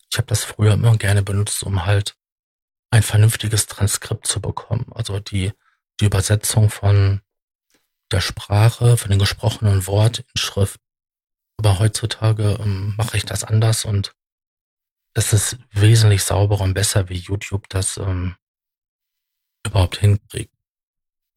ich 0.09 0.17
habe 0.17 0.27
das 0.27 0.45
früher 0.45 0.75
immer 0.75 0.95
gerne 0.95 1.21
benutzt, 1.21 1.63
um 1.63 1.85
halt 1.85 2.15
ein 2.89 3.03
vernünftiges 3.03 3.65
Transkript 3.65 4.25
zu 4.25 4.39
bekommen. 4.39 4.85
Also 4.93 5.19
die, 5.19 5.51
die 5.99 6.05
Übersetzung 6.05 6.69
von 6.69 7.19
der 8.09 8.21
Sprache, 8.21 8.95
von 8.95 9.09
dem 9.11 9.19
gesprochenen 9.19 9.85
Wort 9.85 10.19
in 10.19 10.39
Schrift. 10.39 10.79
Aber 11.57 11.79
heutzutage 11.79 12.57
ähm, 12.61 12.95
mache 12.95 13.17
ich 13.17 13.25
das 13.25 13.43
anders 13.43 13.83
und 13.83 14.15
das 15.13 15.33
ist 15.33 15.57
wesentlich 15.71 16.23
sauberer 16.23 16.61
und 16.61 16.73
besser, 16.73 17.09
wie 17.09 17.17
YouTube 17.17 17.67
das 17.67 17.97
ähm, 17.97 18.37
überhaupt 19.67 19.97
hinkriegt. 19.97 20.53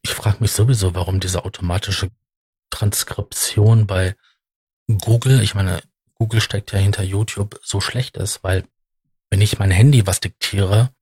Ich 0.02 0.14
frage 0.14 0.36
mich 0.38 0.52
sowieso, 0.52 0.94
warum 0.94 1.18
diese 1.18 1.44
automatische 1.44 2.12
Transkription 2.70 3.88
bei 3.88 4.14
Google, 4.86 5.42
ich 5.42 5.56
meine, 5.56 5.82
Google 6.14 6.40
steckt 6.40 6.72
ja 6.72 6.78
hinter 6.78 7.02
YouTube, 7.02 7.58
so 7.62 7.80
schlecht 7.80 8.16
ist, 8.16 8.42
weil 8.44 8.64
wenn 9.30 9.40
ich 9.40 9.58
mein 9.58 9.70
Handy 9.70 10.06
was 10.06 10.20
diktiere, 10.20 10.94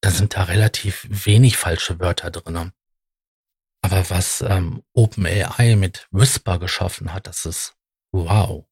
dann 0.00 0.12
sind 0.12 0.34
da 0.34 0.44
relativ 0.44 1.06
wenig 1.08 1.56
falsche 1.56 2.00
Wörter 2.00 2.30
drinne. 2.30 2.72
Aber 3.82 4.08
was 4.10 4.40
ähm, 4.40 4.82
OpenAI 4.94 5.76
mit 5.76 6.08
Whisper 6.10 6.58
geschaffen 6.58 7.12
hat, 7.12 7.26
das 7.26 7.44
ist 7.44 7.74
wow. 8.12 8.66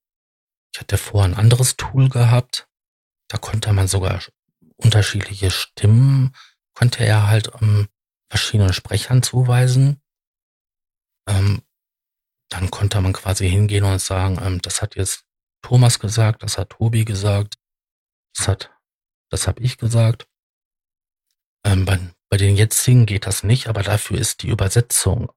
Ich 0.73 0.79
hatte 0.79 0.97
vorher 0.97 1.31
ein 1.31 1.39
anderes 1.39 1.77
Tool 1.77 2.09
gehabt, 2.09 2.67
da 3.27 3.37
konnte 3.37 3.71
man 3.73 3.87
sogar 3.87 4.21
unterschiedliche 4.77 5.51
Stimmen, 5.51 6.35
konnte 6.73 7.05
er 7.05 7.27
halt 7.27 7.49
ähm, 7.61 7.87
verschiedenen 8.29 8.73
Sprechern 8.73 9.23
zuweisen. 9.23 10.01
Ähm, 11.27 11.61
dann 12.49 12.69
konnte 12.69 13.01
man 13.01 13.13
quasi 13.13 13.49
hingehen 13.49 13.83
und 13.83 13.99
sagen, 13.99 14.39
ähm, 14.41 14.61
das 14.61 14.81
hat 14.81 14.95
jetzt 14.95 15.24
Thomas 15.65 15.97
gesagt, 15.97 16.43
das 16.43 16.59
hat 16.59 16.69
Tobi 16.69 17.05
gesagt, 17.05 17.55
das 18.35 18.47
hat, 18.47 18.71
das 19.31 19.47
habe 19.47 19.63
ich 19.63 19.79
gesagt. 19.79 20.27
Ähm, 21.65 21.85
bei, 21.85 21.99
bei 22.29 22.37
den 22.37 22.55
jetzigen 22.55 23.07
geht 23.07 23.25
das 23.25 23.41
nicht, 23.41 23.65
aber 23.65 23.81
dafür 23.81 24.19
ist 24.19 24.43
die 24.43 24.49
Übersetzung 24.49 25.31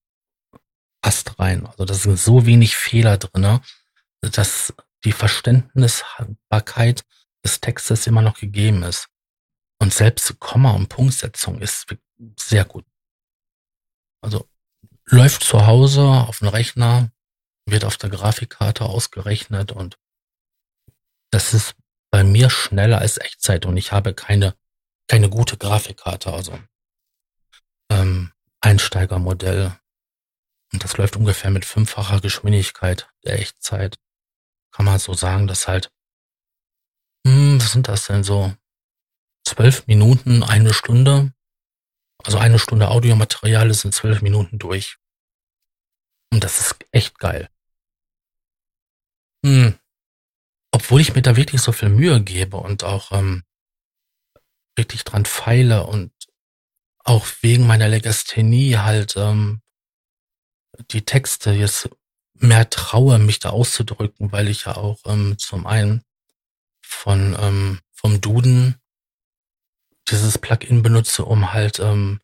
astrein. 1.01 1.67
Also 1.67 1.87
da 1.87 1.95
sind 1.95 2.19
so 2.19 2.45
wenig 2.45 2.77
Fehler 2.77 3.17
drinne, 3.17 3.63
dass 4.21 4.75
die 5.03 5.13
Verständnisbarkeit 5.13 7.07
des 7.43 7.61
Textes 7.63 8.07
immer 8.07 8.21
noch 8.21 8.39
gegeben 8.39 8.83
ist. 8.83 9.09
Und 9.81 9.95
selbst 9.95 10.39
Komma- 10.41 10.73
und 10.73 10.91
Punktsetzung 10.91 11.59
ist 11.63 11.87
sehr 12.39 12.67
gut. 12.67 12.85
Also 14.21 14.47
läuft 15.07 15.43
zu 15.43 15.67
Hause 15.67 16.03
auf 16.03 16.41
dem 16.41 16.49
Rechner, 16.49 17.13
wird 17.65 17.87
auf 17.87 17.97
der 17.97 18.11
Grafikkarte 18.11 18.85
ausgerechnet 18.85 19.73
und 19.73 19.97
das 21.31 21.55
ist 21.55 21.75
bei 22.11 22.25
mir 22.25 22.51
schneller 22.51 22.99
als 22.99 23.19
Echtzeit 23.19 23.67
und 23.67 23.77
ich 23.77 23.93
habe 23.93 24.15
keine, 24.15 24.55
keine 25.09 25.29
gute 25.29 25.57
Grafikkarte, 25.57 26.33
also 26.33 26.59
ähm, 27.91 28.33
Einsteigermodell. 28.61 29.79
Und 30.73 30.85
das 30.85 30.97
läuft 30.97 31.17
ungefähr 31.17 31.51
mit 31.51 31.65
fünffacher 31.65 32.21
Geschwindigkeit 32.21 33.09
der 33.25 33.39
Echtzeit. 33.39 33.99
Kann 34.73 34.85
man 34.85 34.99
so 34.99 35.15
sagen, 35.15 35.47
dass 35.47 35.69
halt, 35.69 35.91
hm, 37.27 37.61
was 37.61 37.73
sind 37.73 37.89
das 37.89 38.07
denn 38.07 38.23
so? 38.25 38.55
Zwölf 39.45 39.87
Minuten, 39.87 40.43
eine 40.43 40.75
Stunde 40.75 41.33
also 42.25 42.39
eine 42.39 42.59
Stunde 42.59 42.89
Audiomaterial 42.89 43.71
ist 43.71 43.85
in 43.85 43.93
zwölf 43.93 44.23
Minuten 44.23 44.59
durch. 44.59 44.99
Und 46.33 46.45
das 46.45 46.61
ist 46.61 46.77
echt 46.91 47.19
geil. 47.19 47.49
Hm. 49.45 49.78
Obwohl 50.79 51.01
ich 51.01 51.13
mir 51.13 51.23
da 51.23 51.35
wirklich 51.35 51.61
so 51.61 51.73
viel 51.73 51.89
Mühe 51.89 52.23
gebe 52.23 52.57
und 52.57 52.85
auch 52.85 53.11
ähm, 53.11 53.43
wirklich 54.77 55.03
dran 55.03 55.25
feile 55.25 55.85
und 55.89 56.13
auch 56.99 57.27
wegen 57.41 57.67
meiner 57.67 57.89
Legasthenie 57.89 58.77
halt 58.77 59.17
ähm, 59.17 59.61
die 60.93 61.05
Texte 61.05 61.51
jetzt 61.51 61.89
mehr 62.35 62.71
traue, 62.71 63.19
mich 63.19 63.41
da 63.41 63.51
auszudrücken, 63.51 64.31
weil 64.31 64.47
ich 64.47 64.67
ja 64.67 64.77
auch 64.77 65.01
ähm, 65.07 65.37
zum 65.37 65.67
einen 65.67 66.05
von 66.81 67.37
ähm, 67.41 67.81
vom 67.91 68.21
Duden 68.21 68.77
dieses 70.09 70.39
Plugin 70.39 70.85
benutze, 70.85 71.25
um 71.25 71.53
halt 71.53 71.81
ähm, 71.81 72.21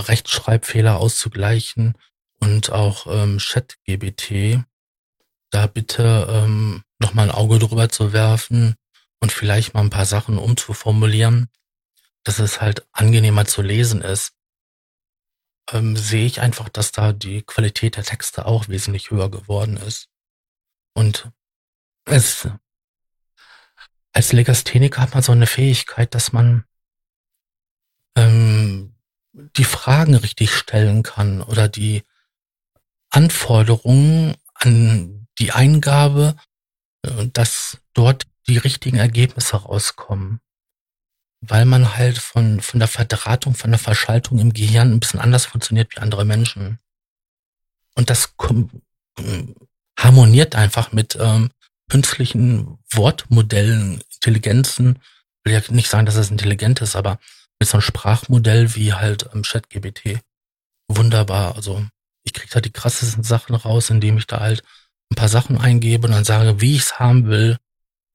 Rechtschreibfehler 0.00 0.96
auszugleichen 0.96 1.98
und 2.38 2.72
auch 2.72 3.06
ähm, 3.06 3.36
ChatGBT. 3.36 4.64
Da 5.50 5.66
bitte 5.66 6.26
ähm, 6.30 6.82
noch 7.00 7.14
mal 7.14 7.24
ein 7.24 7.34
Auge 7.34 7.58
drüber 7.58 7.88
zu 7.88 8.12
werfen 8.12 8.76
und 9.18 9.32
vielleicht 9.32 9.74
mal 9.74 9.80
ein 9.80 9.90
paar 9.90 10.06
Sachen 10.06 10.38
umzuformulieren, 10.38 11.48
dass 12.24 12.38
es 12.38 12.60
halt 12.60 12.86
angenehmer 12.92 13.46
zu 13.46 13.62
lesen 13.62 14.02
ist. 14.02 14.32
Ähm, 15.72 15.96
sehe 15.96 16.26
ich 16.26 16.40
einfach, 16.40 16.68
dass 16.68 16.92
da 16.92 17.12
die 17.12 17.42
Qualität 17.42 17.96
der 17.96 18.04
Texte 18.04 18.46
auch 18.46 18.68
wesentlich 18.68 19.10
höher 19.10 19.30
geworden 19.30 19.76
ist. 19.76 20.08
Und 20.94 21.30
es 22.04 22.48
als 24.12 24.32
Legastheniker 24.32 25.00
hat 25.00 25.14
man 25.14 25.22
so 25.22 25.32
eine 25.32 25.46
Fähigkeit, 25.46 26.14
dass 26.14 26.32
man 26.32 26.64
ähm, 28.16 28.94
die 29.32 29.64
Fragen 29.64 30.14
richtig 30.14 30.52
stellen 30.52 31.02
kann 31.02 31.42
oder 31.42 31.68
die 31.68 32.02
Anforderungen 33.10 34.36
an 34.54 35.28
die 35.38 35.52
Eingabe, 35.52 36.36
dass 37.02 37.78
dort 37.94 38.26
die 38.46 38.58
richtigen 38.58 38.98
Ergebnisse 38.98 39.56
rauskommen. 39.56 40.40
Weil 41.40 41.64
man 41.64 41.96
halt 41.96 42.18
von, 42.18 42.60
von 42.60 42.80
der 42.80 42.88
Verdrahtung, 42.88 43.54
von 43.54 43.70
der 43.70 43.78
Verschaltung 43.78 44.38
im 44.38 44.52
Gehirn 44.52 44.92
ein 44.92 45.00
bisschen 45.00 45.20
anders 45.20 45.46
funktioniert 45.46 45.94
wie 45.94 46.00
andere 46.00 46.24
Menschen. 46.24 46.78
Und 47.94 48.10
das 48.10 48.34
harmoniert 49.98 50.54
einfach 50.54 50.92
mit 50.92 51.16
ähm, 51.18 51.50
künstlichen 51.88 52.78
Wortmodellen, 52.92 54.02
Intelligenzen. 54.14 54.98
Ich 54.98 55.44
will 55.44 55.52
ja 55.54 55.62
nicht 55.70 55.88
sagen, 55.88 56.06
dass 56.06 56.16
es 56.16 56.30
intelligent 56.30 56.80
ist, 56.80 56.96
aber 56.96 57.18
mit 57.58 57.68
so 57.68 57.76
einem 57.76 57.82
Sprachmodell 57.82 58.74
wie 58.74 58.92
halt 58.92 59.28
ähm, 59.34 59.42
ChatGBT. 59.42 60.20
Wunderbar. 60.88 61.56
Also 61.56 61.84
ich 62.22 62.32
kriege 62.32 62.52
da 62.52 62.60
die 62.60 62.72
krassesten 62.72 63.22
Sachen 63.22 63.54
raus, 63.54 63.90
indem 63.90 64.18
ich 64.18 64.26
da 64.26 64.40
halt 64.40 64.62
ein 65.10 65.16
paar 65.16 65.28
Sachen 65.28 65.58
eingebe 65.58 66.06
und 66.06 66.12
dann 66.12 66.24
sage, 66.24 66.60
wie 66.60 66.76
ich 66.76 66.82
es 66.82 66.98
haben 66.98 67.26
will, 67.26 67.58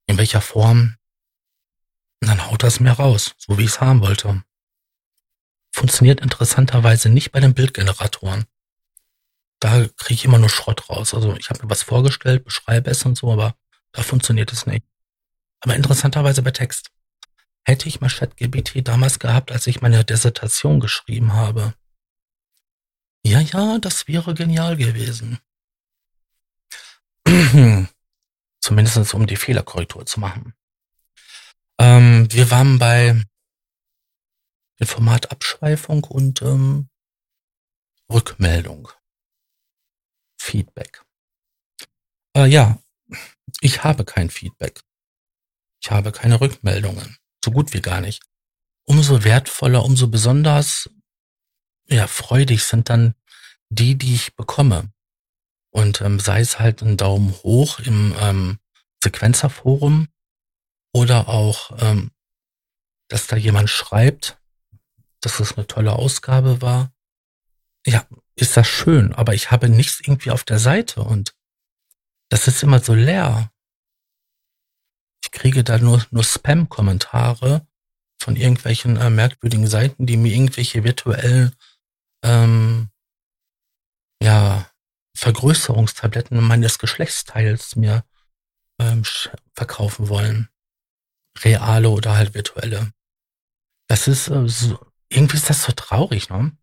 in 0.06 0.18
welcher 0.18 0.40
Form. 0.40 0.96
Und 2.20 2.28
dann 2.28 2.46
haut 2.46 2.62
das 2.62 2.80
mir 2.80 2.92
raus, 2.92 3.34
so 3.38 3.58
wie 3.58 3.64
ich 3.64 3.70
es 3.70 3.80
haben 3.80 4.00
wollte. 4.00 4.42
Funktioniert 5.72 6.20
interessanterweise 6.20 7.10
nicht 7.10 7.32
bei 7.32 7.40
den 7.40 7.54
Bildgeneratoren. 7.54 8.46
Da 9.60 9.86
kriege 9.96 10.14
ich 10.14 10.24
immer 10.24 10.38
nur 10.38 10.48
Schrott 10.48 10.88
raus. 10.88 11.12
Also 11.12 11.36
ich 11.36 11.50
habe 11.50 11.62
mir 11.62 11.70
was 11.70 11.82
vorgestellt, 11.82 12.44
beschreibe 12.44 12.90
es 12.90 13.04
und 13.04 13.16
so, 13.16 13.32
aber 13.32 13.54
da 13.92 14.02
funktioniert 14.02 14.52
es 14.52 14.66
nicht. 14.66 14.86
Aber 15.60 15.74
interessanterweise 15.74 16.42
bei 16.42 16.50
Text. 16.50 16.90
Hätte 17.64 17.88
ich 17.88 18.00
mal 18.00 18.08
ChatGPT 18.08 18.86
damals 18.86 19.18
gehabt, 19.18 19.50
als 19.50 19.66
ich 19.66 19.80
meine 19.80 20.04
Dissertation 20.04 20.78
geschrieben 20.78 21.32
habe. 21.32 21.74
Ja, 23.24 23.40
ja, 23.40 23.78
das 23.78 24.06
wäre 24.06 24.34
genial 24.34 24.76
gewesen. 24.76 25.40
Zumindest 28.60 29.14
um 29.14 29.26
die 29.26 29.36
Fehlerkorrektur 29.36 30.06
zu 30.06 30.20
machen. 30.20 30.54
Ähm, 31.78 32.32
wir 32.32 32.50
waren 32.50 32.78
bei 32.78 33.22
dem 34.80 34.86
Format 34.86 35.30
Abschweifung 35.30 36.04
und 36.04 36.42
ähm, 36.42 36.88
Rückmeldung. 38.10 38.88
Feedback. 40.40 41.02
Äh, 42.36 42.46
ja, 42.46 42.78
ich 43.60 43.84
habe 43.84 44.04
kein 44.04 44.30
Feedback. 44.30 44.82
Ich 45.82 45.90
habe 45.90 46.12
keine 46.12 46.40
Rückmeldungen 46.40 47.18
so 47.46 47.52
gut 47.52 47.72
wie 47.72 47.80
gar 47.80 48.00
nicht. 48.00 48.22
Umso 48.84 49.24
wertvoller, 49.24 49.84
umso 49.84 50.08
besonders 50.08 50.90
ja, 51.88 52.06
freudig 52.08 52.64
sind 52.64 52.90
dann 52.90 53.14
die, 53.70 53.96
die 53.96 54.14
ich 54.14 54.34
bekomme. 54.34 54.92
Und 55.76 56.00
ähm, 56.00 56.18
sei 56.18 56.40
es 56.40 56.58
halt 56.58 56.82
ein 56.82 56.96
Daumen 56.96 57.32
hoch 57.42 57.80
im 57.80 58.14
ähm, 58.20 58.58
Sequenzerforum 59.02 60.08
oder 60.92 61.28
auch, 61.28 61.70
ähm, 61.80 62.10
dass 63.08 63.26
da 63.26 63.36
jemand 63.36 63.68
schreibt, 63.68 64.38
dass 65.20 65.38
es 65.40 65.56
eine 65.56 65.66
tolle 65.66 65.92
Ausgabe 65.92 66.62
war. 66.62 66.92
Ja, 67.86 68.06
ist 68.34 68.56
das 68.56 68.66
schön, 68.66 69.12
aber 69.12 69.34
ich 69.34 69.50
habe 69.50 69.68
nichts 69.68 70.00
irgendwie 70.00 70.30
auf 70.30 70.44
der 70.44 70.58
Seite 70.58 71.02
und 71.02 71.34
das 72.30 72.48
ist 72.48 72.62
immer 72.62 72.80
so 72.80 72.94
leer 72.94 73.50
kriege 75.36 75.62
da 75.62 75.78
nur, 75.78 76.04
nur 76.10 76.24
Spam-Kommentare 76.24 77.66
von 78.20 78.36
irgendwelchen 78.36 78.96
äh, 78.96 79.10
merkwürdigen 79.10 79.66
Seiten, 79.66 80.06
die 80.06 80.16
mir 80.16 80.32
irgendwelche 80.32 80.82
virtuellen 80.82 81.54
ähm, 82.24 82.88
Vergrößerungstabletten 85.26 86.40
meines 86.40 86.78
Geschlechtsteils 86.78 87.74
mir 87.74 88.04
ähm, 88.78 89.02
verkaufen 89.56 90.08
wollen. 90.08 90.48
Reale 91.40 91.88
oder 91.88 92.16
halt 92.16 92.34
virtuelle. 92.34 92.92
Das 93.88 94.06
ist 94.06 94.28
äh, 94.28 94.48
so, 94.48 94.78
irgendwie 95.08 95.36
ist 95.36 95.50
das 95.50 95.64
so 95.64 95.72
traurig, 95.72 96.28
ne? 96.28 96.56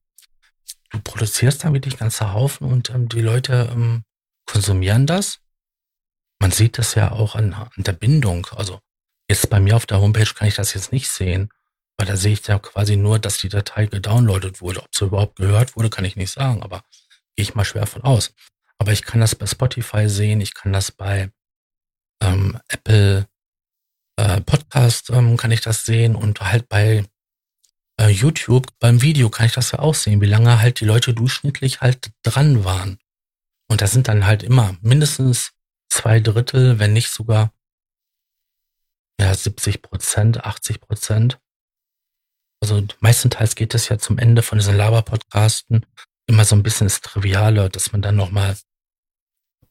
Du 0.91 1.01
produzierst 1.01 1.65
dann 1.65 1.73
wirklich 1.73 1.97
ganze 1.97 2.31
Haufen 2.31 2.71
und 2.71 2.89
ähm, 2.91 3.09
die 3.09 3.19
Leute 3.19 3.69
ähm, 3.69 4.05
konsumieren 4.45 5.07
das. 5.07 5.39
Man 6.39 6.51
sieht 6.51 6.77
das 6.77 6.95
ja 6.95 7.11
auch 7.11 7.35
an, 7.35 7.53
an 7.53 7.69
der 7.75 7.91
Bindung. 7.91 8.47
Also 8.51 8.79
jetzt 9.27 9.49
bei 9.49 9.59
mir 9.59 9.75
auf 9.75 9.85
der 9.85 9.99
Homepage 9.99 10.33
kann 10.33 10.47
ich 10.47 10.55
das 10.55 10.73
jetzt 10.73 10.93
nicht 10.93 11.09
sehen, 11.09 11.49
weil 11.97 12.07
da 12.07 12.15
sehe 12.15 12.31
ich 12.31 12.47
ja 12.47 12.59
quasi 12.59 12.95
nur, 12.95 13.19
dass 13.19 13.39
die 13.39 13.49
Datei 13.49 13.87
gedownloadet 13.87 14.61
wurde. 14.61 14.83
Ob 14.83 14.95
sie 14.95 15.03
überhaupt 15.03 15.35
gehört 15.35 15.75
wurde, 15.75 15.89
kann 15.89 16.05
ich 16.05 16.15
nicht 16.15 16.31
sagen, 16.31 16.63
aber 16.63 16.85
gehe 17.35 17.43
ich 17.43 17.55
mal 17.55 17.65
schwer 17.65 17.87
von 17.87 18.03
aus. 18.03 18.33
Aber 18.77 18.91
ich 18.91 19.03
kann 19.03 19.21
das 19.21 19.35
bei 19.35 19.45
Spotify 19.45 20.09
sehen, 20.09 20.41
ich 20.41 20.53
kann 20.53 20.73
das 20.73 20.91
bei 20.91 21.31
ähm, 22.21 22.59
Apple 22.67 23.27
äh, 24.17 24.41
Podcast 24.41 25.09
ähm, 25.09 25.37
kann 25.37 25.51
ich 25.51 25.61
das 25.61 25.83
sehen 25.83 26.15
und 26.15 26.41
halt 26.41 26.69
bei 26.69 27.05
äh, 27.99 28.09
YouTube 28.09 28.67
beim 28.79 29.01
Video 29.01 29.29
kann 29.29 29.45
ich 29.45 29.53
das 29.53 29.71
ja 29.71 29.79
auch 29.79 29.95
sehen, 29.95 30.21
wie 30.21 30.27
lange 30.27 30.59
halt 30.59 30.79
die 30.79 30.85
Leute 30.85 31.13
durchschnittlich 31.13 31.81
halt 31.81 32.11
dran 32.23 32.63
waren. 32.63 32.99
Und 33.69 33.81
da 33.81 33.87
sind 33.87 34.07
dann 34.07 34.25
halt 34.25 34.43
immer 34.43 34.77
mindestens 34.81 35.51
zwei 35.89 36.19
Drittel, 36.19 36.79
wenn 36.79 36.93
nicht 36.93 37.09
sogar 37.09 37.53
ja 39.19 39.33
70 39.33 39.81
Prozent, 39.81 40.43
80 40.43 40.81
Prozent. 40.81 41.39
Also 42.61 42.85
meistenteils 42.99 43.55
geht 43.55 43.73
es 43.73 43.89
ja 43.89 43.97
zum 43.97 44.17
Ende 44.17 44.41
von 44.41 44.57
diesen 44.57 44.75
Laber-Podcasten 44.75 45.85
immer 46.27 46.45
so 46.45 46.55
ein 46.55 46.63
bisschen 46.63 46.87
ins 46.87 47.01
Triviale, 47.01 47.69
dass 47.69 47.91
man 47.91 48.01
dann 48.01 48.15
nochmal 48.15 48.57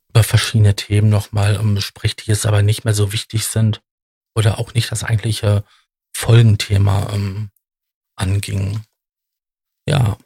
über 0.09 0.23
verschiedene 0.23 0.77
Themen 0.77 1.09
nochmal 1.09 1.57
um, 1.57 1.81
spricht, 1.81 2.27
die 2.27 2.31
jetzt 2.31 2.47
aber 2.47 2.63
nicht 2.63 2.85
mehr 2.85 2.95
so 2.95 3.13
wichtig 3.13 3.47
sind 3.47 3.83
oder 4.35 4.59
auch 4.59 4.75
nicht 4.75 4.93
das 4.93 5.05
eigentliche 5.05 5.65
Folgenthema 6.15 7.11
ähm, 7.13 7.51
anging. 8.17 8.85
Ja. 9.87 10.19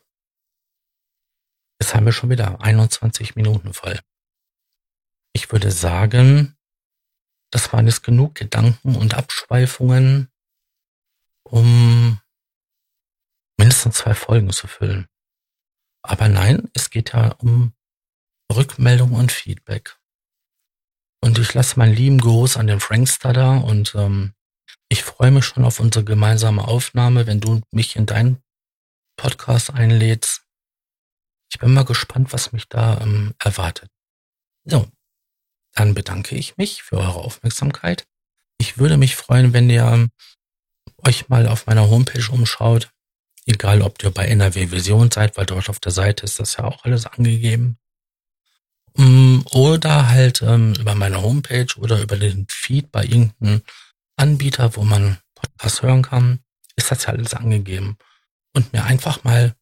Jetzt 1.81 1.95
haben 1.95 2.07
wir 2.07 2.13
schon 2.13 2.31
wieder 2.31 2.61
21 2.61 3.37
Minuten 3.37 3.73
voll. 3.75 4.01
Ich 5.33 5.53
würde 5.53 5.71
sagen, 5.71 6.57
das 7.51 7.73
waren 7.73 7.87
jetzt 7.87 8.03
genug 8.03 8.35
Gedanken 8.35 8.97
und 8.97 9.15
Abschweifungen, 9.15 10.33
um 11.45 12.21
mindestens 13.59 13.99
zwei 13.99 14.15
Folgen 14.15 14.51
zu 14.51 14.67
füllen. 14.67 15.09
Aber 16.07 16.29
nein, 16.29 16.71
es 16.73 16.91
geht 16.91 17.13
ja 17.13 17.33
um 17.39 17.73
Rückmeldung 18.53 19.13
und 19.13 19.33
Feedback. 19.33 19.99
Und 21.21 21.39
ich 21.39 21.53
lasse 21.55 21.79
meinen 21.79 21.95
lieben 21.95 22.19
Gruß 22.19 22.57
an 22.57 22.69
den 22.69 22.81
Frankster 22.81 23.33
da 23.33 23.57
und 23.57 23.95
ähm, 23.97 24.35
ich 24.89 25.03
freue 25.03 25.33
mich 25.33 25.45
schon 25.45 25.65
auf 25.65 25.81
unsere 25.81 26.05
gemeinsame 26.05 26.69
Aufnahme, 26.69 27.27
wenn 27.27 27.41
du 27.41 27.61
mich 27.73 27.97
in 27.97 28.07
deinen 28.07 28.41
Podcast 29.17 29.71
einlädst. 29.71 30.43
Ich 31.53 31.59
bin 31.59 31.75
mal 31.75 31.85
gespannt, 31.85 32.33
was 32.33 32.53
mich 32.53 32.69
da 32.69 33.01
ähm, 33.01 33.35
erwartet. 33.39 33.91
So, 34.65 34.89
dann 35.75 35.95
bedanke 35.95 36.37
ich 36.37 36.57
mich 36.57 36.83
für 36.83 36.99
eure 36.99 37.25
Aufmerksamkeit. 37.25 38.07
Ich 38.59 38.79
würde 38.79 38.97
mich 38.97 39.17
freuen, 39.17 39.53
wenn 39.53 39.69
ihr 39.69 39.85
ähm, 39.85 40.11
euch 41.05 41.29
mal 41.29 41.49
auf 41.49 41.67
meiner 41.67 41.91
Homepage 41.91 42.31
umschaut. 42.31 42.93
Egal, 43.47 43.83
ob 43.83 44.03
ihr 44.03 44.11
bei 44.11 44.27
NRW 44.27 44.73
Vision 44.73 45.11
seid, 45.11 45.37
weil 45.37 45.47
dort 45.47 45.69
auf 45.69 45.79
der 45.79 45.93
Seite 45.93 46.25
ist 46.25 46.41
das 46.41 46.57
ja 46.57 46.65
auch 46.65 46.85
alles 46.85 47.07
angegeben. 47.07 47.79
Mm, 48.97 49.41
oder 49.53 50.09
halt 50.09 50.43
ähm, 50.43 50.75
über 50.75 50.95
meine 50.95 51.23
Homepage 51.23 51.69
oder 51.79 52.01
über 52.03 52.17
den 52.17 52.47
Feed 52.51 52.91
bei 52.91 53.05
irgendeinem 53.05 53.63
Anbieter, 54.17 54.75
wo 54.75 54.83
man 54.83 55.19
Podcasts 55.35 55.83
hören 55.83 56.03
kann, 56.03 56.41
ist 56.75 56.91
das 56.91 57.05
ja 57.05 57.11
alles 57.11 57.35
angegeben. 57.35 57.99
Und 58.53 58.73
mir 58.73 58.85
einfach 58.85 59.23
mal 59.23 59.55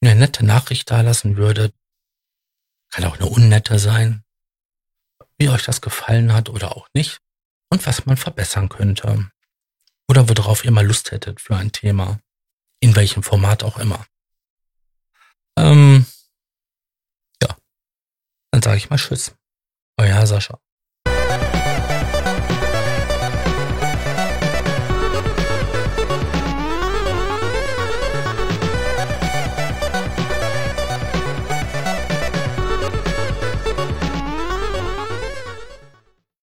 eine 0.00 0.14
nette 0.14 0.44
Nachricht 0.44 0.90
da 0.90 1.00
lassen 1.00 1.36
würde, 1.36 1.72
kann 2.90 3.04
auch 3.04 3.18
eine 3.18 3.26
unnette 3.26 3.78
sein, 3.78 4.22
wie 5.38 5.48
euch 5.48 5.64
das 5.64 5.80
gefallen 5.80 6.32
hat 6.32 6.48
oder 6.48 6.76
auch 6.76 6.88
nicht 6.94 7.18
und 7.70 7.84
was 7.86 8.06
man 8.06 8.16
verbessern 8.16 8.68
könnte. 8.68 9.30
Oder 10.08 10.28
worauf 10.28 10.64
ihr 10.64 10.70
mal 10.70 10.86
Lust 10.86 11.10
hättet 11.10 11.40
für 11.40 11.56
ein 11.56 11.72
Thema, 11.72 12.20
in 12.80 12.94
welchem 12.96 13.22
Format 13.22 13.64
auch 13.64 13.78
immer. 13.78 14.06
Ähm, 15.58 16.06
ja, 17.42 17.56
dann 18.50 18.62
sage 18.62 18.76
ich 18.76 18.90
mal 18.90 18.96
Tschüss. 18.96 19.34
Euer 19.98 20.26
Sascha. 20.26 20.58